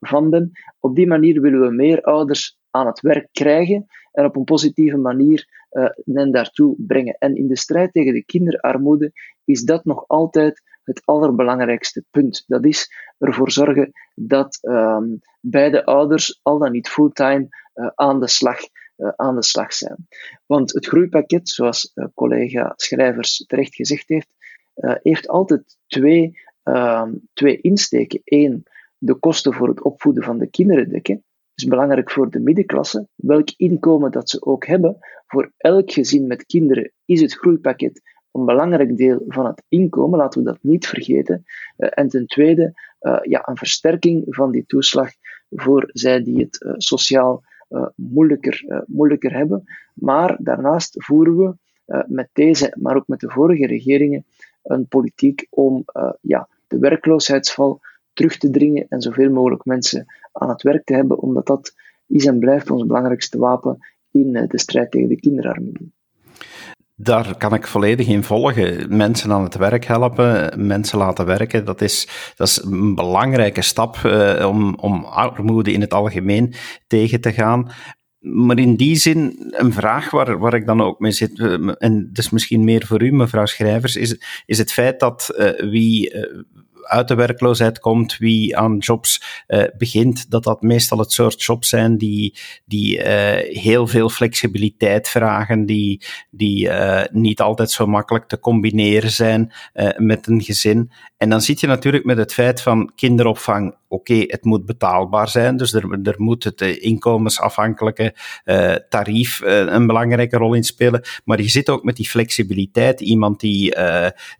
van 0.00 0.30
ben. 0.30 0.50
Op 0.78 0.96
die 0.96 1.06
manier 1.06 1.40
willen 1.40 1.60
we 1.60 1.70
meer 1.70 2.02
ouders 2.02 2.58
aan 2.70 2.86
het 2.86 3.00
werk 3.00 3.28
krijgen 3.32 3.86
en 4.12 4.24
op 4.24 4.36
een 4.36 4.44
positieve 4.44 4.96
manier 4.96 5.61
hen 6.04 6.32
daartoe 6.32 6.74
brengen. 6.78 7.16
En 7.18 7.36
in 7.36 7.46
de 7.46 7.56
strijd 7.56 7.92
tegen 7.92 8.12
de 8.12 8.24
kinderarmoede 8.24 9.12
is 9.44 9.62
dat 9.62 9.84
nog 9.84 10.04
altijd 10.06 10.62
het 10.84 11.02
allerbelangrijkste 11.04 12.04
punt. 12.10 12.44
Dat 12.46 12.64
is 12.64 12.92
ervoor 13.18 13.50
zorgen 13.50 13.92
dat 14.14 14.58
ehm, 14.60 15.04
beide 15.40 15.84
ouders 15.84 16.40
al 16.42 16.58
dan 16.58 16.72
niet 16.72 16.88
fulltime 16.88 17.48
uh, 17.74 17.90
aan, 17.94 18.20
de 18.20 18.28
slag, 18.28 18.58
uh, 18.96 19.08
aan 19.16 19.34
de 19.34 19.42
slag 19.42 19.72
zijn. 19.72 20.08
Want 20.46 20.72
het 20.72 20.86
groeipakket, 20.86 21.48
zoals 21.48 21.92
collega 22.14 22.72
Schrijvers 22.76 23.44
terecht 23.46 23.74
gezegd 23.74 24.08
heeft, 24.08 24.28
heeft 25.02 25.28
altijd 25.28 25.76
twee, 25.86 26.38
ehm, 26.62 27.14
twee 27.32 27.60
insteken. 27.60 28.20
Eén, 28.24 28.64
de 28.98 29.14
kosten 29.14 29.54
voor 29.54 29.68
het 29.68 29.82
opvoeden 29.82 30.22
van 30.22 30.38
de 30.38 30.50
kinderen 30.50 30.88
dekken. 30.88 31.24
Is 31.62 31.68
belangrijk 31.68 32.10
voor 32.10 32.30
de 32.30 32.40
middenklasse. 32.40 33.08
Welk 33.14 33.50
inkomen 33.56 34.10
dat 34.10 34.30
ze 34.30 34.42
ook 34.42 34.66
hebben, 34.66 34.96
voor 35.26 35.52
elk 35.56 35.92
gezin 35.92 36.26
met 36.26 36.46
kinderen 36.46 36.92
is 37.04 37.20
het 37.20 37.34
groeipakket 37.34 38.00
een 38.32 38.44
belangrijk 38.44 38.96
deel 38.96 39.24
van 39.26 39.46
het 39.46 39.62
inkomen, 39.68 40.18
laten 40.18 40.40
we 40.40 40.46
dat 40.46 40.58
niet 40.60 40.86
vergeten. 40.86 41.44
Uh, 41.78 41.88
en 41.94 42.08
ten 42.08 42.26
tweede, 42.26 42.72
uh, 43.00 43.18
ja, 43.22 43.48
een 43.48 43.56
versterking 43.56 44.24
van 44.28 44.50
die 44.50 44.66
toeslag 44.66 45.10
voor 45.50 45.90
zij 45.92 46.22
die 46.22 46.42
het 46.42 46.62
uh, 46.62 46.72
sociaal 46.76 47.42
moeilijker, 47.94 48.84
moeilijker 48.86 49.32
hebben. 49.32 49.64
Maar 49.94 50.36
daarnaast 50.40 51.04
voeren 51.04 51.36
we 51.36 51.54
met 52.06 52.28
deze, 52.32 52.76
maar 52.80 52.96
ook 52.96 53.06
met 53.06 53.20
de 53.20 53.30
vorige 53.30 53.66
regeringen, 53.66 54.24
een 54.62 54.86
politiek 54.86 55.46
om 55.50 55.84
ja, 56.20 56.48
de 56.66 56.78
werkloosheidsval 56.78 57.80
terug 58.12 58.38
te 58.38 58.50
dringen 58.50 58.86
en 58.88 59.00
zoveel 59.00 59.30
mogelijk 59.30 59.64
mensen 59.64 60.06
aan 60.32 60.48
het 60.48 60.62
werk 60.62 60.84
te 60.84 60.94
hebben, 60.94 61.18
omdat 61.18 61.46
dat 61.46 61.74
is 62.06 62.26
en 62.26 62.38
blijft 62.38 62.70
ons 62.70 62.86
belangrijkste 62.86 63.38
wapen 63.38 63.78
in 64.10 64.32
de 64.32 64.58
strijd 64.58 64.90
tegen 64.90 65.08
de 65.08 65.20
kinderarmoede. 65.20 65.90
Daar 66.94 67.36
kan 67.36 67.54
ik 67.54 67.66
volledig 67.66 68.06
in 68.06 68.22
volgen. 68.22 68.96
Mensen 68.96 69.32
aan 69.32 69.42
het 69.42 69.56
werk 69.56 69.84
helpen, 69.84 70.52
mensen 70.66 70.98
laten 70.98 71.26
werken, 71.26 71.64
dat 71.64 71.80
is, 71.80 72.08
dat 72.36 72.48
is 72.48 72.62
een 72.62 72.94
belangrijke 72.94 73.62
stap 73.62 73.96
uh, 73.96 74.46
om, 74.48 74.74
om 74.74 75.04
armoede 75.04 75.72
in 75.72 75.80
het 75.80 75.92
algemeen 75.92 76.54
tegen 76.86 77.20
te 77.20 77.32
gaan. 77.32 77.70
Maar 78.18 78.58
in 78.58 78.76
die 78.76 78.96
zin, 78.96 79.36
een 79.50 79.72
vraag 79.72 80.10
waar, 80.10 80.38
waar 80.38 80.54
ik 80.54 80.66
dan 80.66 80.80
ook 80.80 80.98
mee 80.98 81.12
zit, 81.12 81.38
uh, 81.38 81.72
en 81.78 82.10
dus 82.12 82.30
misschien 82.30 82.64
meer 82.64 82.86
voor 82.86 83.02
u, 83.02 83.12
mevrouw 83.12 83.46
Schrijvers, 83.46 83.96
is, 83.96 84.42
is 84.46 84.58
het 84.58 84.72
feit 84.72 85.00
dat 85.00 85.34
wie 85.56 86.10
uit 86.82 87.08
de 87.08 87.14
werkloosheid 87.14 87.78
komt, 87.78 88.16
wie 88.16 88.56
aan 88.56 88.78
jobs 88.78 89.42
uh, 89.48 89.64
begint, 89.78 90.30
dat 90.30 90.44
dat 90.44 90.62
meestal 90.62 90.98
het 90.98 91.12
soort 91.12 91.42
jobs 91.42 91.68
zijn 91.68 91.98
die, 91.98 92.38
die 92.64 92.98
uh, 92.98 93.04
heel 93.62 93.86
veel 93.86 94.08
flexibiliteit 94.08 95.08
vragen, 95.08 95.66
die, 95.66 96.02
die 96.30 96.66
uh, 96.66 97.02
niet 97.10 97.40
altijd 97.40 97.70
zo 97.70 97.86
makkelijk 97.86 98.28
te 98.28 98.38
combineren 98.38 99.10
zijn 99.10 99.52
met 99.96 100.26
een 100.26 100.42
gezin. 100.42 100.90
En 101.16 101.28
dan 101.28 101.40
zit 101.40 101.60
je 101.60 101.66
natuurlijk 101.66 102.04
met 102.04 102.16
het 102.16 102.32
feit 102.32 102.60
van 102.62 102.92
kinderopvang, 102.94 103.74
oké, 103.92 104.24
het 104.26 104.44
moet 104.44 104.66
betaalbaar 104.66 105.28
zijn, 105.28 105.56
dus 105.56 105.72
er, 105.72 105.98
er 106.02 106.14
moet 106.16 106.44
het 106.44 106.60
inkomensafhankelijke 106.60 108.14
tarief 108.88 109.40
een 109.44 109.86
belangrijke 109.86 110.36
rol 110.36 110.54
in 110.54 110.64
spelen, 110.64 111.02
maar 111.24 111.40
je 111.40 111.48
zit 111.48 111.70
ook 111.70 111.82
met 111.82 111.96
die 111.96 112.08
flexibiliteit, 112.08 113.00
iemand 113.00 113.40
die, 113.40 113.74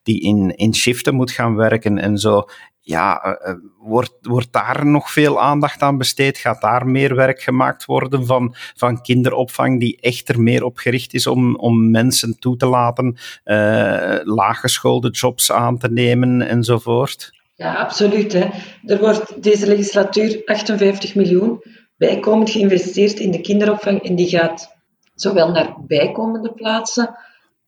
die 0.02 0.20
in, 0.20 0.56
in 0.56 0.74
shiften 0.74 1.14
moet 1.14 1.30
gaan 1.30 1.56
werken 1.56 1.98
en 1.98 2.18
zo 2.18 2.44
ja, 2.82 3.38
wordt, 3.78 4.14
wordt 4.20 4.52
daar 4.52 4.86
nog 4.86 5.10
veel 5.10 5.40
aandacht 5.40 5.82
aan 5.82 5.98
besteed? 5.98 6.38
Gaat 6.38 6.60
daar 6.60 6.86
meer 6.86 7.14
werk 7.14 7.42
gemaakt 7.42 7.84
worden 7.84 8.26
van, 8.26 8.54
van 8.76 9.02
kinderopvang 9.02 9.80
die 9.80 10.00
echt 10.00 10.28
er 10.28 10.40
meer 10.40 10.64
op 10.64 10.76
gericht 10.76 11.14
is 11.14 11.26
om, 11.26 11.56
om 11.56 11.90
mensen 11.90 12.38
toe 12.38 12.56
te 12.56 12.66
laten 12.66 13.16
uh, 13.44 14.16
laaggeschoolde 14.22 15.10
jobs 15.10 15.52
aan 15.52 15.78
te 15.78 15.90
nemen 15.90 16.48
enzovoort? 16.48 17.41
Ja, 17.54 17.74
absoluut. 17.74 18.32
Hè. 18.32 18.48
Er 18.86 18.98
wordt 18.98 19.42
deze 19.42 19.66
legislatuur 19.66 20.42
58 20.44 21.14
miljoen 21.14 21.62
bijkomend 21.96 22.50
geïnvesteerd 22.50 23.18
in 23.18 23.30
de 23.30 23.40
kinderopvang 23.40 24.02
en 24.02 24.14
die 24.14 24.28
gaat 24.28 24.76
zowel 25.14 25.50
naar 25.50 25.74
bijkomende 25.86 26.52
plaatsen 26.52 27.16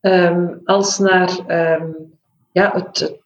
um, 0.00 0.60
als 0.64 0.98
naar 0.98 1.30
um, 1.78 2.18
ja, 2.52 2.70
het, 2.72 3.18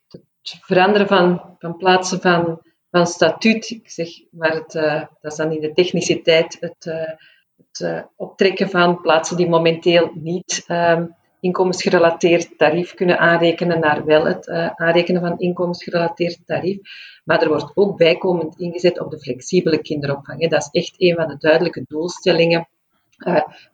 veranderen 0.43 1.07
van, 1.07 1.57
van 1.59 1.77
plaatsen 1.77 2.21
van, 2.21 2.61
van 2.91 3.07
statuut. 3.07 3.71
Ik 3.71 3.91
zeg 3.91 4.09
maar, 4.31 4.53
het, 4.53 4.75
uh, 4.75 5.03
dat 5.21 5.33
is 5.33 5.37
dan 5.37 5.53
in 5.53 5.61
de 5.61 5.73
techniciteit 5.73 6.57
het, 6.61 6.87
uh, 6.87 7.13
het 7.57 7.81
uh, 7.81 8.03
optrekken 8.17 8.71
van 8.71 9.01
plaatsen 9.01 9.37
die 9.37 9.49
momenteel 9.49 10.11
niet 10.15 10.65
um, 10.69 11.17
inkomensgerelateerd 11.41 12.59
tarief 12.59 12.95
kunnen 12.95 13.19
aanrekenen, 13.19 13.81
naar 13.81 14.05
wel 14.05 14.25
het 14.25 14.49
aanrekenen 14.75 15.21
van 15.21 15.39
inkomensgerelateerd 15.39 16.39
tarief. 16.47 16.79
Maar 17.25 17.43
er 17.43 17.49
wordt 17.49 17.71
ook 17.75 17.97
bijkomend 17.97 18.59
ingezet 18.59 19.01
op 19.01 19.11
de 19.11 19.19
flexibele 19.19 19.79
kinderopvang. 19.79 20.49
Dat 20.49 20.71
is 20.73 20.81
echt 20.81 20.95
een 20.97 21.15
van 21.15 21.29
de 21.29 21.37
duidelijke 21.39 21.85
doelstellingen 21.89 22.69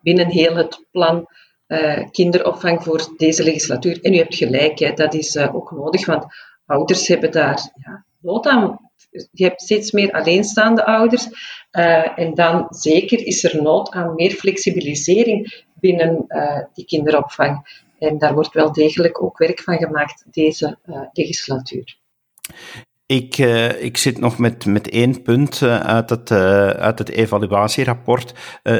binnen 0.00 0.26
heel 0.26 0.56
het 0.56 0.84
plan 0.90 1.26
kinderopvang 2.10 2.82
voor 2.82 3.08
deze 3.16 3.42
legislatuur. 3.42 3.98
En 4.02 4.14
u 4.14 4.16
hebt 4.16 4.34
gelijk, 4.34 4.78
hè, 4.78 4.92
dat 4.92 5.14
is 5.14 5.38
ook 5.38 5.70
nodig, 5.70 6.06
want 6.06 6.24
ouders 6.66 7.08
hebben 7.08 7.32
daar 7.32 7.72
ja, 7.74 8.04
nood 8.20 8.46
aan. 8.46 8.90
Je 9.10 9.44
hebt 9.44 9.62
steeds 9.62 9.90
meer 9.90 10.12
alleenstaande 10.12 10.84
ouders. 10.84 11.26
Uh, 11.72 12.18
en 12.18 12.34
dan 12.34 12.66
zeker 12.68 13.26
is 13.26 13.44
er 13.44 13.62
nood 13.62 13.90
aan 13.90 14.14
meer 14.14 14.30
flexibilisering 14.30 15.64
binnen 15.74 16.24
uh, 16.28 16.58
die 16.72 16.84
kinderopvang. 16.84 17.82
En 17.98 18.18
daar 18.18 18.34
wordt 18.34 18.54
wel 18.54 18.72
degelijk 18.72 19.22
ook 19.22 19.38
werk 19.38 19.60
van 19.60 19.76
gemaakt, 19.76 20.24
deze 20.30 20.78
uh, 20.86 21.00
legislatuur. 21.12 21.96
Ik, 23.06 23.38
uh, 23.38 23.82
ik 23.82 23.96
zit 23.96 24.18
nog 24.18 24.38
met, 24.38 24.66
met 24.66 24.88
één 24.88 25.22
punt 25.22 25.60
uh, 25.60 25.80
uit, 25.80 26.10
het, 26.10 26.30
uh, 26.30 26.68
uit 26.68 26.98
het 26.98 27.08
evaluatierapport, 27.08 28.34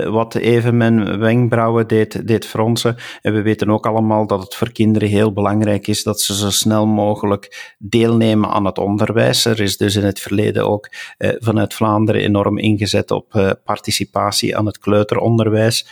wat 0.04 0.34
even 0.34 0.76
mijn 0.76 1.18
wenkbrauwen 1.18 1.87
deed, 1.87 2.26
deed 2.26 2.46
fronsen. 2.46 2.96
En 3.22 3.32
we 3.32 3.42
weten 3.42 3.70
ook 3.70 3.87
allemaal 3.87 4.26
dat 4.26 4.42
het 4.42 4.54
voor 4.54 4.72
kinderen 4.72 5.08
heel 5.08 5.32
belangrijk 5.32 5.87
is 5.87 6.02
dat 6.02 6.20
ze 6.20 6.34
zo 6.34 6.50
snel 6.50 6.87
mogelijk 6.87 7.74
deelnemen 7.78 8.50
aan 8.50 8.64
het 8.64 8.78
onderwijs. 8.78 9.44
Er 9.44 9.60
is 9.60 9.76
dus 9.76 9.96
in 9.96 10.04
het 10.04 10.20
verleden 10.20 10.68
ook 10.68 10.88
vanuit 11.18 11.74
Vlaanderen 11.74 12.22
enorm 12.22 12.58
ingezet 12.58 13.10
op 13.10 13.56
participatie 13.64 14.56
aan 14.56 14.66
het 14.66 14.78
kleuteronderwijs. 14.78 15.88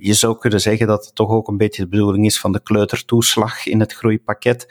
je 0.00 0.14
zou 0.14 0.38
kunnen 0.38 0.60
zeggen 0.60 0.86
dat 0.86 1.04
het 1.04 1.14
toch 1.14 1.30
ook 1.30 1.48
een 1.48 1.56
beetje 1.56 1.82
de 1.82 1.88
bedoeling 1.88 2.24
is 2.24 2.40
van 2.40 2.52
de 2.52 2.62
kleutertoeslag 2.62 3.66
in 3.66 3.80
het 3.80 3.92
groeipakket. 3.92 4.66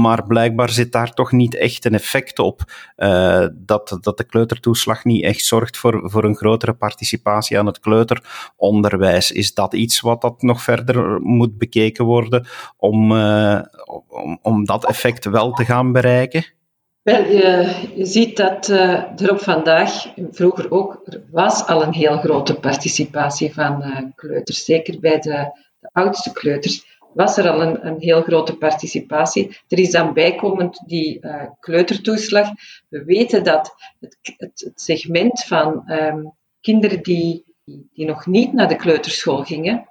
Maar 0.00 0.26
blijkbaar 0.26 0.70
zit 0.70 0.92
daar 0.92 1.14
toch 1.14 1.32
niet 1.32 1.54
echt 1.54 1.84
een 1.84 1.93
effect 1.94 2.38
op 2.38 2.60
uh, 2.96 3.46
dat, 3.52 3.98
dat 4.00 4.16
de 4.16 4.24
kleutertoeslag 4.24 5.04
niet 5.04 5.24
echt 5.24 5.44
zorgt 5.44 5.76
voor, 5.76 6.10
voor 6.10 6.24
een 6.24 6.36
grotere 6.36 6.72
participatie 6.72 7.58
aan 7.58 7.66
het 7.66 7.80
kleuteronderwijs. 7.80 9.32
Is 9.32 9.54
dat 9.54 9.74
iets 9.74 10.00
wat 10.00 10.20
dat 10.20 10.42
nog 10.42 10.62
verder 10.62 11.20
moet 11.20 11.58
bekeken 11.58 12.04
worden 12.04 12.46
om, 12.76 13.12
uh, 13.12 13.60
om, 14.08 14.38
om 14.42 14.64
dat 14.64 14.86
effect 14.86 15.24
wel 15.24 15.52
te 15.52 15.64
gaan 15.64 15.92
bereiken? 15.92 16.44
Wel, 17.02 17.24
je, 17.24 17.74
ziet 17.96 18.36
dat 18.36 18.68
uh, 18.68 19.20
er 19.20 19.30
op 19.30 19.40
vandaag, 19.40 20.06
vroeger 20.30 20.70
ook, 20.70 21.00
er 21.04 21.22
was 21.30 21.66
al 21.66 21.82
een 21.82 21.92
heel 21.92 22.18
grote 22.18 22.54
participatie 22.54 23.54
van 23.54 24.12
kleuters, 24.14 24.64
zeker 24.64 25.00
bij 25.00 25.18
de, 25.18 25.50
de 25.78 25.88
oudste 25.92 26.32
kleuters 26.32 26.93
was 27.14 27.36
er 27.36 27.50
al 27.50 27.62
een, 27.62 27.86
een 27.86 28.00
heel 28.00 28.22
grote 28.22 28.56
participatie. 28.56 29.58
Er 29.68 29.78
is 29.78 29.90
dan 29.90 30.12
bijkomend 30.12 30.82
die 30.86 31.18
uh, 31.20 31.42
kleutertoeslag. 31.60 32.48
We 32.88 33.04
weten 33.04 33.44
dat 33.44 33.74
het, 34.00 34.18
het, 34.36 34.72
segment 34.74 35.44
van 35.44 35.82
um, 35.86 36.32
kinderen 36.60 37.02
die, 37.02 37.44
die 37.64 38.06
nog 38.06 38.26
niet 38.26 38.52
naar 38.52 38.68
de 38.68 38.76
kleuterschool 38.76 39.42
gingen, 39.42 39.88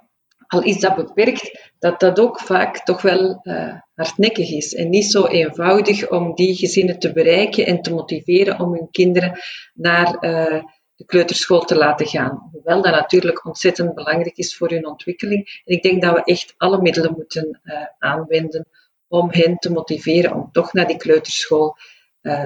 al 0.53 0.63
is 0.63 0.79
dat 0.79 0.95
beperkt, 0.95 1.71
dat 1.79 1.99
dat 1.99 2.19
ook 2.19 2.39
vaak 2.39 2.83
toch 2.85 3.01
wel 3.01 3.39
uh, 3.43 3.73
hardnekkig 3.93 4.51
is 4.51 4.73
en 4.73 4.89
niet 4.89 5.05
zo 5.05 5.25
eenvoudig 5.25 6.09
om 6.09 6.35
die 6.35 6.55
gezinnen 6.55 6.99
te 6.99 7.13
bereiken 7.13 7.65
en 7.65 7.81
te 7.81 7.93
motiveren 7.93 8.59
om 8.59 8.73
hun 8.73 8.87
kinderen 8.91 9.39
naar 9.73 10.17
uh, 10.19 10.63
de 10.95 11.05
kleuterschool 11.05 11.61
te 11.61 11.75
laten 11.75 12.07
gaan. 12.07 12.49
Hoewel 12.51 12.81
dat 12.81 12.91
natuurlijk 12.91 13.45
ontzettend 13.45 13.95
belangrijk 13.95 14.37
is 14.37 14.57
voor 14.57 14.69
hun 14.69 14.87
ontwikkeling. 14.87 15.61
En 15.65 15.75
ik 15.75 15.83
denk 15.83 16.01
dat 16.01 16.15
we 16.15 16.23
echt 16.23 16.53
alle 16.57 16.81
middelen 16.81 17.13
moeten 17.15 17.61
uh, 17.63 17.75
aanwenden 17.99 18.67
om 19.07 19.31
hen 19.31 19.57
te 19.57 19.71
motiveren 19.71 20.33
om 20.33 20.49
toch 20.51 20.73
naar 20.73 20.87
die 20.87 20.97
kleuterschool 20.97 21.75
uh, 22.21 22.43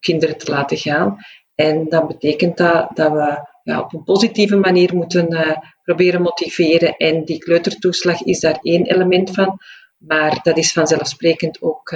kinderen 0.00 0.38
te 0.38 0.50
laten 0.50 0.76
gaan. 0.76 1.16
En 1.54 1.88
dat 1.88 2.08
betekent 2.08 2.56
dat, 2.56 2.96
dat 2.96 3.12
we 3.12 3.48
ja, 3.62 3.80
op 3.80 3.92
een 3.92 4.04
positieve 4.04 4.56
manier 4.56 4.94
moeten 4.94 5.32
uh, 5.32 5.56
proberen 5.82 6.22
motiveren. 6.22 6.96
En 6.96 7.24
die 7.24 7.38
kleutertoeslag 7.38 8.22
is 8.22 8.40
daar 8.40 8.58
één 8.62 8.86
element 8.86 9.30
van. 9.30 9.58
Maar 9.96 10.38
dat 10.42 10.56
is 10.56 10.72
vanzelfsprekend 10.72 11.62
ook 11.62 11.94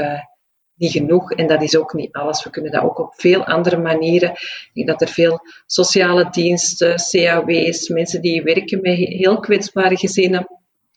niet 0.81 0.93
genoeg 0.93 1.33
en 1.33 1.47
dat 1.47 1.63
is 1.63 1.77
ook 1.77 1.93
niet 1.95 2.13
alles. 2.13 2.45
We 2.45 2.51
kunnen 2.51 2.73
dat 2.73 2.83
ook 2.83 2.99
op 2.99 3.15
veel 3.17 3.45
andere 3.45 3.77
manieren. 3.77 4.31
Ik 4.31 4.71
denk 4.73 4.89
dat 4.89 5.01
er 5.01 5.09
veel 5.09 5.41
sociale 5.67 6.29
diensten, 6.31 6.95
CAW's, 7.11 7.89
mensen 7.89 8.21
die 8.21 8.43
werken 8.43 8.81
met 8.81 8.97
heel 8.97 9.41
kwetsbare 9.41 9.97
gezinnen, 9.97 10.47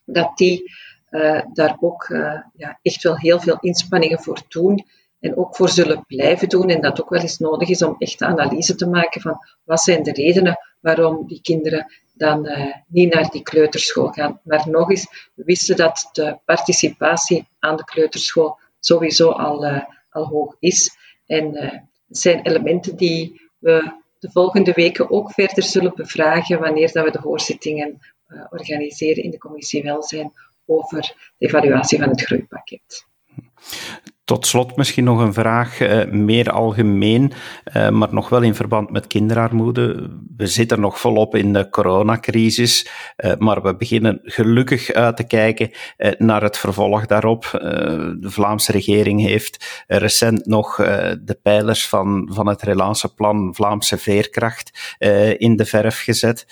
dat 0.04 0.36
die 0.36 0.72
daar 1.52 1.76
ook 1.80 2.06
ja, 2.54 2.78
echt 2.82 3.02
wel 3.02 3.18
heel 3.18 3.40
veel 3.40 3.56
inspanningen 3.60 4.20
voor 4.20 4.42
doen 4.48 4.84
en 5.20 5.36
ook 5.36 5.56
voor 5.56 5.68
zullen 5.68 6.04
blijven 6.06 6.48
doen. 6.48 6.68
En 6.68 6.80
dat 6.80 7.00
ook 7.00 7.08
wel 7.08 7.20
eens 7.20 7.38
nodig 7.38 7.68
is 7.68 7.82
om 7.82 7.96
echt 7.98 8.22
analyse 8.22 8.74
te 8.74 8.88
maken 8.88 9.20
van 9.20 9.38
wat 9.64 9.80
zijn 9.80 10.02
de 10.02 10.12
redenen 10.12 10.58
waarom 10.80 11.26
die 11.26 11.40
kinderen 11.42 11.86
dan 12.12 12.46
uh, 12.46 12.74
niet 12.86 13.14
naar 13.14 13.30
die 13.30 13.42
kleuterschool 13.42 14.08
gaan. 14.08 14.40
Maar 14.44 14.64
nog 14.68 14.90
eens, 14.90 15.30
we 15.34 15.44
wisten 15.44 15.76
dat 15.76 16.08
de 16.12 16.38
participatie 16.44 17.48
aan 17.58 17.76
de 17.76 17.84
kleuterschool 17.84 18.58
sowieso 18.86 19.30
al, 19.30 19.64
uh, 19.64 19.82
al 20.10 20.26
hoog 20.26 20.56
is. 20.58 20.96
En 21.26 21.54
uh, 21.54 21.70
het 22.08 22.18
zijn 22.18 22.40
elementen 22.46 22.96
die 22.96 23.50
we 23.58 23.92
de 24.18 24.30
volgende 24.30 24.72
weken 24.72 25.10
ook 25.10 25.32
verder 25.32 25.62
zullen 25.62 25.92
bevragen 25.94 26.60
wanneer 26.60 26.92
dat 26.92 27.04
we 27.04 27.10
de 27.10 27.20
hoorzittingen 27.20 27.98
organiseren 28.50 29.22
in 29.22 29.30
de 29.30 29.38
commissie 29.38 29.82
welzijn 29.82 30.32
over 30.66 31.00
de 31.38 31.46
evaluatie 31.46 31.98
van 31.98 32.08
het 32.08 32.22
groeipakket. 32.22 33.06
Tot 34.24 34.46
slot 34.46 34.76
misschien 34.76 35.04
nog 35.04 35.20
een 35.20 35.32
vraag, 35.32 35.80
eh, 35.80 36.10
meer 36.10 36.50
algemeen, 36.50 37.32
eh, 37.64 37.88
maar 37.88 38.14
nog 38.14 38.28
wel 38.28 38.42
in 38.42 38.54
verband 38.54 38.90
met 38.90 39.06
kinderarmoede. 39.06 40.10
We 40.36 40.46
zitten 40.46 40.80
nog 40.80 41.00
volop 41.00 41.34
in 41.34 41.52
de 41.52 41.68
coronacrisis, 41.68 42.88
eh, 43.16 43.32
maar 43.38 43.62
we 43.62 43.76
beginnen 43.76 44.20
gelukkig 44.22 44.92
uit 44.92 45.16
te 45.16 45.26
kijken 45.26 45.70
naar 46.18 46.42
het 46.42 46.58
vervolg 46.58 47.06
daarop. 47.06 47.48
De 48.20 48.30
Vlaamse 48.30 48.72
regering 48.72 49.20
heeft 49.20 49.84
recent 49.86 50.46
nog 50.46 50.76
de 50.76 51.38
pijlers 51.42 51.88
van, 51.88 52.30
van 52.32 52.48
het 52.48 52.62
relatieplan 52.62 53.54
Vlaamse 53.54 53.98
Veerkracht 53.98 54.96
in 55.38 55.56
de 55.56 55.64
verf 55.64 56.02
gezet 56.02 56.46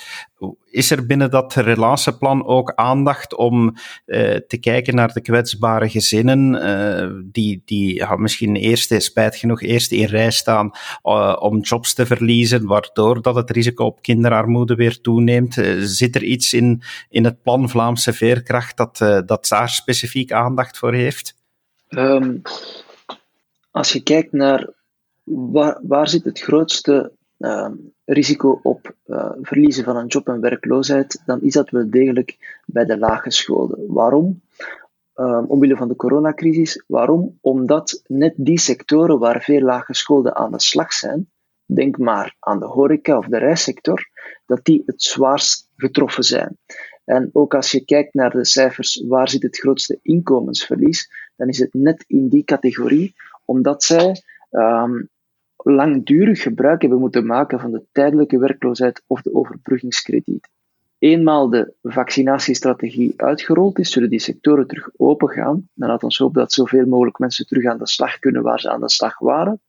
is 0.64 0.90
er 0.90 1.06
binnen 1.06 1.30
dat 1.30 1.54
relatieplan 1.54 2.46
ook 2.46 2.72
aandacht 2.74 3.34
om 3.34 3.74
uh, 4.06 4.34
te 4.34 4.58
kijken 4.60 4.94
naar 4.94 5.12
de 5.12 5.20
kwetsbare 5.20 5.88
gezinnen, 5.88 6.54
uh, 6.54 7.20
die, 7.24 7.62
die 7.64 8.06
misschien 8.16 8.56
eerst, 8.56 9.02
spijt 9.02 9.36
genoeg, 9.36 9.62
eerst 9.62 9.92
in 9.92 10.04
rij 10.04 10.30
staan 10.30 10.70
uh, 11.02 11.36
om 11.40 11.60
jobs 11.60 11.94
te 11.94 12.06
verliezen, 12.06 12.66
waardoor 12.66 13.22
dat 13.22 13.34
het 13.34 13.50
risico 13.50 13.84
op 13.84 14.02
kinderarmoede 14.02 14.74
weer 14.74 15.00
toeneemt? 15.00 15.60
zit 15.78 16.14
er 16.14 16.22
iets 16.22 16.52
in, 16.52 16.82
in 17.08 17.24
het 17.24 17.42
plan 17.42 17.68
Vlaamse 17.68 18.12
Veerkracht 18.12 18.76
dat, 18.76 18.98
dat 19.26 19.46
daar 19.48 19.68
specifiek 19.68 20.32
aandacht 20.32 20.78
voor 20.78 20.94
heeft? 20.94 21.34
Um, 21.88 22.42
als 23.70 23.92
je 23.92 24.02
kijkt 24.02 24.32
naar 24.32 24.68
waar, 25.24 25.80
waar 25.82 26.08
zit 26.08 26.24
het 26.24 26.40
grootste 26.40 27.12
Ehm, 27.42 27.74
risico 28.04 28.60
op 28.62 28.94
uh, 29.06 29.30
verliezen 29.40 29.84
van 29.84 29.96
een 29.96 30.06
job 30.06 30.28
en 30.28 30.40
werkloosheid, 30.40 31.22
dan 31.26 31.42
is 31.42 31.52
dat 31.52 31.70
wel 31.70 31.90
degelijk 31.90 32.60
bij 32.66 32.84
de 32.84 32.98
laaggeschoolden. 32.98 33.84
Waarom? 33.86 34.42
Um, 35.14 35.44
omwille 35.44 35.76
van 35.76 35.88
de 35.88 35.96
coronacrisis. 35.96 36.84
Waarom? 36.86 37.38
Omdat 37.40 38.02
net 38.06 38.34
die 38.36 38.58
sectoren 38.58 39.18
waar 39.18 39.42
veel 39.42 39.60
laaggeschoolden 39.60 40.36
aan 40.36 40.52
de 40.52 40.60
slag 40.60 40.92
zijn, 40.92 41.30
denk 41.64 41.98
maar 41.98 42.36
aan 42.38 42.58
de 42.58 42.66
horeca 42.66 43.18
of 43.18 43.26
de 43.26 43.38
reissector, 43.38 44.08
dat 44.46 44.64
die 44.64 44.82
het 44.86 45.02
zwaarst 45.02 45.68
getroffen 45.76 46.24
zijn. 46.24 46.58
En 47.04 47.30
ook 47.32 47.54
als 47.54 47.70
je 47.70 47.84
kijkt 47.84 48.14
naar 48.14 48.30
de 48.30 48.44
cijfers 48.44 49.04
waar 49.08 49.28
zit 49.28 49.42
het 49.42 49.58
grootste 49.58 49.98
inkomensverlies, 50.02 51.10
dan 51.36 51.48
is 51.48 51.58
het 51.58 51.74
net 51.74 52.04
in 52.06 52.28
die 52.28 52.44
categorie, 52.44 53.14
omdat 53.44 53.82
zij 53.82 54.22
um, 54.50 55.08
langdurig 55.62 56.42
gebruik 56.42 56.80
hebben 56.80 57.00
moeten 57.00 57.26
maken 57.26 57.60
van 57.60 57.70
de 57.70 57.82
tijdelijke 57.92 58.38
werkloosheid 58.38 59.02
of 59.06 59.22
de 59.22 59.34
overbruggingskrediet. 59.34 60.48
Eenmaal 60.98 61.50
de 61.50 61.74
vaccinatiestrategie 61.82 63.14
uitgerold 63.16 63.78
is, 63.78 63.90
zullen 63.90 64.10
die 64.10 64.18
sectoren 64.18 64.66
terug 64.66 64.90
open 64.96 65.28
gaan. 65.28 65.68
Dan 65.74 65.88
laat 65.88 66.02
ons 66.02 66.18
hopen 66.18 66.40
dat 66.40 66.52
zoveel 66.52 66.86
mogelijk 66.86 67.18
mensen 67.18 67.46
terug 67.46 67.64
aan 67.64 67.78
de 67.78 67.88
slag 67.88 68.18
kunnen 68.18 68.42
waar 68.42 68.60
ze 68.60 68.70
aan 68.70 68.80
de 68.80 68.90
slag 68.90 69.18
waren. 69.18 69.60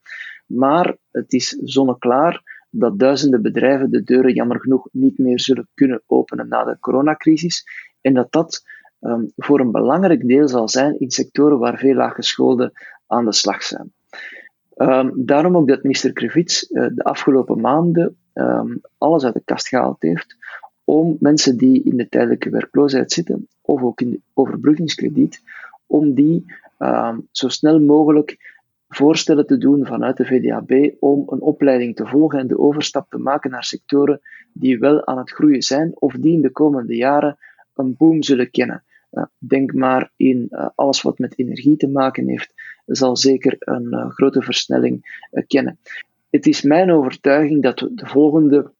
Maar 0.46 0.98
het 1.12 1.34
is 1.34 1.50
zonneklaar 1.64 2.64
dat 2.70 3.00
duizenden 3.00 3.42
bedrijven 3.42 3.92
de 3.92 4.04
deuren 4.04 4.34
jammer 4.34 4.60
genoeg 4.60 4.88
niet 4.92 5.18
meer 5.18 5.40
zullen 5.40 5.68
kunnen 5.74 6.02
openen 6.06 6.48
na 6.48 6.64
de 6.64 6.78
coronacrisis. 6.80 7.66
En 8.02 8.14
dat 8.14 8.32
dat 8.32 8.64
um, 9.00 9.32
voor 9.36 9.60
een 9.60 9.72
belangrijk 9.72 10.28
deel 10.28 10.48
zal 10.48 10.70
zijn 10.70 11.00
in 11.00 11.12
sectoren 11.12 11.60
waar 11.60 11.78
veel 11.78 11.96
laaggescholden 11.96 12.72
aan 13.08 13.26
de 13.26 13.34
slag 13.34 13.64
zijn. 13.64 13.94
Um, 14.76 15.12
daarom 15.26 15.58
ook 15.58 15.68
dat 15.68 15.84
minister 15.84 16.14
Krevits 16.14 16.70
uh, 16.72 16.88
de 16.96 17.04
afgelopen 17.04 17.62
maanden 17.62 18.18
um, 18.34 18.82
alles 18.98 19.26
uit 19.26 19.34
de 19.34 19.42
kast 19.46 19.68
gehaald 19.68 20.02
heeft 20.02 20.36
om 20.84 21.18
mensen 21.20 21.58
die 21.58 21.84
in 21.84 21.98
de 21.98 22.10
tijdelijke 22.10 22.50
werkloosheid 22.50 23.12
zitten, 23.12 23.48
of 23.62 23.82
ook 23.82 24.02
in 24.02 24.10
de 24.10 24.22
overbruggingskrediet, 24.34 25.42
om 25.88 26.14
die 26.14 26.46
um, 26.80 27.28
zo 27.32 27.48
snel 27.48 27.80
mogelijk 27.80 28.38
voorstellen 28.88 29.48
te 29.48 29.58
doen 29.58 29.86
vanuit 29.86 30.18
de 30.18 30.26
VDAB 30.26 30.96
om 31.00 31.24
een 31.28 31.42
opleiding 31.42 31.96
te 31.96 32.06
volgen 32.06 32.40
en 32.40 32.48
de 32.48 32.60
overstap 32.60 33.10
te 33.10 33.18
maken 33.18 33.52
naar 33.52 33.64
sectoren 33.64 34.22
die 34.54 34.80
wel 34.80 35.06
aan 35.06 35.18
het 35.18 35.32
groeien 35.32 35.62
zijn 35.62 35.92
of 35.96 36.14
die 36.14 36.34
in 36.34 36.42
de 36.42 36.52
komende 36.52 36.96
jaren 36.96 37.38
een 37.76 37.96
boom 37.98 38.24
zullen 38.24 38.52
kennen. 38.52 38.84
Uh, 39.12 39.24
denk 39.38 39.74
maar 39.74 40.12
in 40.16 40.48
uh, 40.50 40.68
alles 40.76 41.02
wat 41.02 41.20
met 41.20 41.40
energie 41.40 41.78
te 41.78 41.88
maken 41.88 42.28
heeft, 42.28 42.54
zal 42.86 43.17
zeker 43.17 43.56
een 43.60 43.88
uh, 43.89 44.10
grote 44.10 44.41
versnelling 44.41 45.28
uh, 45.32 45.43
kennen. 45.48 45.80
Het 46.30 46.46
is 46.46 46.62
mijn 46.62 46.91
overtuiging 46.91 47.63
dat 47.63 47.80
we 47.80 47.93
de 47.93 48.06
volgende 48.06 48.72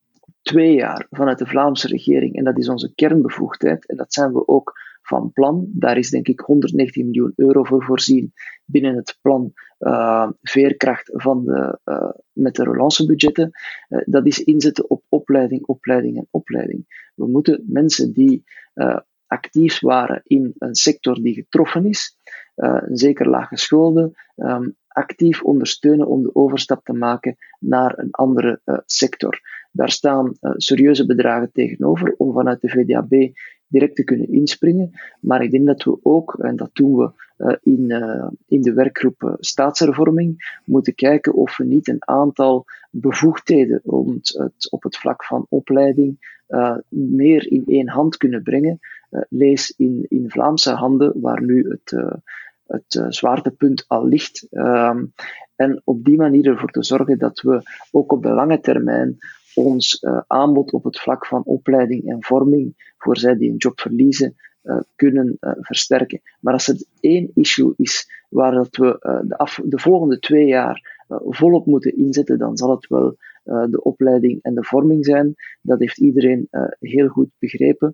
twee 0.42 0.74
jaar 0.74 1.08
vanuit 1.10 1.38
de 1.38 1.46
Vlaamse 1.46 1.88
regering, 1.88 2.36
en 2.36 2.44
dat 2.44 2.58
is 2.58 2.70
onze 2.70 2.94
kernbevoegdheid, 2.96 3.88
en 3.88 3.98
dat 3.98 4.14
zijn 4.14 4.34
we 4.34 4.48
ook 4.48 4.74
van 5.02 5.32
plan, 5.32 5.68
daar 5.74 5.98
is 5.98 6.10
denk 6.10 6.28
ik 6.28 6.40
119 6.40 7.06
miljoen 7.06 7.34
euro 7.36 7.64
voor 7.64 7.84
voorzien 7.84 8.34
binnen 8.66 8.96
het 8.96 9.18
plan 9.22 9.54
uh, 9.80 10.30
veerkracht 10.42 11.10
van 11.14 11.46
de, 11.46 11.80
met 12.32 12.56
de 12.56 12.64
relancebudgetten, 12.64 13.52
dat 14.06 14.26
is 14.26 14.44
inzetten 14.44 14.90
op 14.90 15.04
opleiding, 15.10 15.66
opleiding 15.66 16.18
en 16.18 16.28
opleiding. 16.32 17.12
We 17.16 17.28
moeten 17.28 17.64
mensen 17.68 18.14
die 18.14 18.44
actief 19.34 19.80
waren 19.80 20.22
in 20.24 20.54
een 20.58 20.76
sector 20.76 21.22
die 21.22 21.34
getroffen 21.34 21.86
is, 21.86 22.18
uh, 22.56 22.84
zeker 22.92 23.30
laaggeschoolden, 23.30 24.14
um, 24.36 24.76
actief 24.88 25.44
ondersteunen 25.44 26.08
om 26.08 26.24
de 26.24 26.36
overstap 26.36 26.86
te 26.86 26.94
maken 26.94 27.36
naar 27.60 27.98
een 27.98 28.12
andere 28.12 28.62
uh, 28.66 28.78
sector. 28.86 29.40
Daar 29.72 29.90
staan 29.92 30.26
uh, 30.26 30.52
serieuze 30.56 31.06
bedragen 31.06 31.52
tegenover 31.52 32.14
om 32.18 32.34
vanuit 32.34 32.62
de 32.62 32.70
VDAB 32.70 33.32
direct 33.68 33.96
te 33.96 34.04
kunnen 34.04 34.32
inspringen. 34.32 34.92
Maar 35.20 35.44
ik 35.44 35.52
denk 35.52 35.66
dat 35.66 35.84
we 35.84 35.98
ook, 36.04 36.36
en 36.40 36.56
dat 36.56 36.70
doen 36.74 36.96
we 36.96 37.12
in, 37.64 37.92
in 38.48 38.62
de 38.62 38.74
werkgroep 38.74 39.36
staatshervorming, 39.40 40.60
moeten 40.66 40.96
kijken 40.96 41.34
of 41.34 41.58
we 41.58 41.66
niet 41.66 41.88
een 41.88 42.08
aantal 42.08 42.66
bevoegdheden 42.92 43.82
rond 43.84 44.34
het, 44.38 44.72
op 44.72 44.84
het 44.84 44.98
vlak 44.98 45.24
van 45.24 45.46
opleiding 45.50 46.18
meer 46.90 47.52
in 47.52 47.64
één 47.68 47.90
hand 47.90 48.18
kunnen 48.18 48.44
brengen. 48.44 48.80
Lees 49.30 49.74
in, 49.78 50.06
in 50.08 50.30
Vlaamse 50.30 50.72
handen, 50.72 51.22
waar 51.22 51.44
nu 51.44 51.70
het 51.70 52.22
het 52.74 52.96
uh, 52.96 53.06
zwaartepunt 53.10 53.86
al 53.88 54.08
ligt. 54.08 54.48
Um, 54.52 55.14
en 55.56 55.82
op 55.84 56.04
die 56.04 56.18
manier 56.18 56.48
ervoor 56.48 56.72
te 56.72 56.84
zorgen 56.84 57.18
dat 57.18 57.42
we 57.42 57.62
ook 57.92 58.12
op 58.12 58.24
de 58.24 58.30
lange 58.30 58.60
termijn 58.60 59.18
ons 59.56 60.06
aanbod 60.28 60.72
op 60.72 60.84
het 60.84 61.00
vlak 61.00 61.26
van 61.26 61.44
opleiding 61.44 62.10
en 62.10 62.24
vorming 62.24 62.94
voor 62.98 63.18
zij 63.18 63.38
die 63.38 63.50
een 63.50 63.58
job 63.58 63.80
verliezen, 63.80 64.36
kunnen 64.96 65.38
versterken. 65.40 66.22
Maar 66.40 66.54
als 66.54 66.68
er 66.68 66.86
één 67.00 67.32
issue 67.34 67.74
is 67.78 68.26
waar 68.30 68.52
dat 68.52 68.76
we 68.76 69.22
de, 69.28 69.38
af, 69.38 69.60
de 69.64 69.80
volgende 69.80 70.20
twee 70.20 70.46
jaar 70.46 71.06
volop 71.08 71.66
moeten 71.66 71.98
inzetten, 71.98 72.38
dan 72.38 72.58
zal 72.58 72.70
het 72.70 72.88
wel 72.88 73.18
de 73.44 73.82
opleiding 73.82 74.40
en 74.42 74.56
de 74.56 74.64
vorming 74.64 75.06
zijn. 75.06 75.36
Dat 75.62 75.80
heeft 75.80 76.00
iedereen 76.00 76.48
heel 76.80 77.08
goed 77.08 77.30
begrepen. 77.40 77.94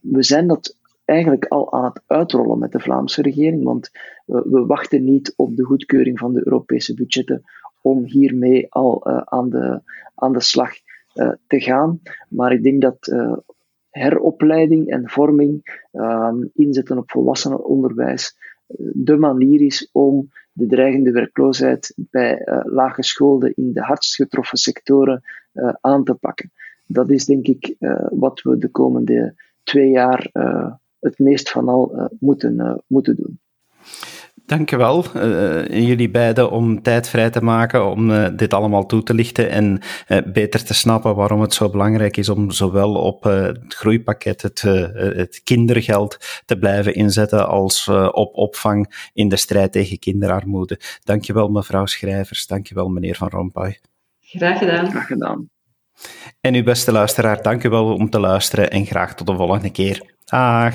we 0.00 0.22
zijn 0.22 0.46
dat 0.46 0.76
eigenlijk 1.04 1.44
al 1.44 1.72
aan 1.72 1.84
het 1.84 2.02
uitrollen 2.06 2.58
met 2.58 2.72
de 2.72 2.80
Vlaamse 2.80 3.22
regering, 3.22 3.64
want 3.64 3.90
we, 4.24 4.64
wachten 4.66 5.04
niet 5.04 5.32
op 5.36 5.56
de 5.56 5.64
goedkeuring 5.64 6.18
van 6.18 6.32
de 6.32 6.42
Europese 6.44 6.94
budgetten 6.94 7.42
om 7.80 8.04
hiermee 8.04 8.66
al 8.70 9.06
aan, 9.06 9.50
de, 9.50 9.80
aan 10.14 10.32
de 10.32 10.40
slag 10.40 10.70
te 11.46 11.60
gaan. 11.60 12.00
Maar 12.28 12.52
ik 12.52 12.62
denk 12.62 12.80
dat 12.82 13.14
heropleiding 13.90 14.88
en 14.88 15.08
vorming, 15.08 15.80
inzetten 16.54 16.98
op 16.98 17.10
volwassenenonderwijs, 17.10 18.36
de 18.92 19.16
manier 19.16 19.60
is 19.60 19.88
om 19.92 20.28
de 20.52 20.66
dreigende 20.66 21.10
werkloosheid 21.10 21.94
bij 21.96 22.42
laaggeschoolden 22.64 23.54
in 23.54 23.72
de 23.72 23.80
hardst 23.80 24.14
getroffen 24.14 24.58
sectoren 24.58 25.22
aan 25.80 26.04
te 26.04 26.14
pakken. 26.14 26.52
Dat 26.86 27.10
is 27.10 27.24
denk 27.24 27.46
ik 27.46 27.76
wat 28.10 28.42
we 28.42 28.58
de 28.58 28.68
komende 28.68 29.34
twee 29.62 29.90
jaar 29.90 30.30
het 30.98 31.18
meest 31.18 31.50
van 31.50 31.68
al 31.68 32.10
moeten, 32.18 32.82
moeten 32.86 33.16
doen. 33.16 33.40
Dankjewel, 34.46 35.04
uh, 35.16 35.66
jullie 35.66 36.10
beiden, 36.10 36.50
om 36.50 36.82
tijd 36.82 37.08
vrij 37.08 37.30
te 37.30 37.44
maken 37.44 37.86
om 37.86 38.10
uh, 38.10 38.26
dit 38.36 38.54
allemaal 38.54 38.86
toe 38.86 39.02
te 39.02 39.14
lichten 39.14 39.50
en 39.50 39.80
uh, 40.08 40.18
beter 40.32 40.64
te 40.64 40.74
snappen 40.74 41.14
waarom 41.14 41.40
het 41.40 41.54
zo 41.54 41.70
belangrijk 41.70 42.16
is 42.16 42.28
om 42.28 42.50
zowel 42.50 42.94
op 42.94 43.22
het 43.22 43.74
groeipakket, 43.74 44.42
het, 44.42 44.60
het, 44.62 45.40
kindergeld 45.44 46.42
te 46.44 46.58
blijven 46.58 46.94
inzetten, 46.94 47.48
als 47.48 47.88
op 48.10 48.34
opvang 48.36 49.10
in 49.12 49.28
de 49.28 49.36
strijd 49.36 49.72
tegen 49.72 49.98
kinderarmoede. 49.98 50.80
Dankjewel, 51.04 51.48
mevrouw 51.48 51.86
Schrijvers. 51.86 52.46
Dankjewel, 52.46 52.88
meneer 52.88 53.16
Van 53.16 53.28
Rompuy. 53.28 53.78
Graag 54.20 54.58
gedaan. 54.58 54.90
Graag 54.90 55.06
gedaan. 55.06 55.50
En 56.40 56.54
uw 56.54 56.62
beste 56.62 56.92
luisteraar, 56.92 57.42
dankjewel 57.42 57.94
om 57.94 58.10
te 58.10 58.20
luisteren 58.20 58.70
en 58.70 58.86
graag 58.86 59.14
tot 59.14 59.26
de 59.26 59.36
volgende 59.36 59.70
keer. 59.70 60.14
Dag. 60.24 60.74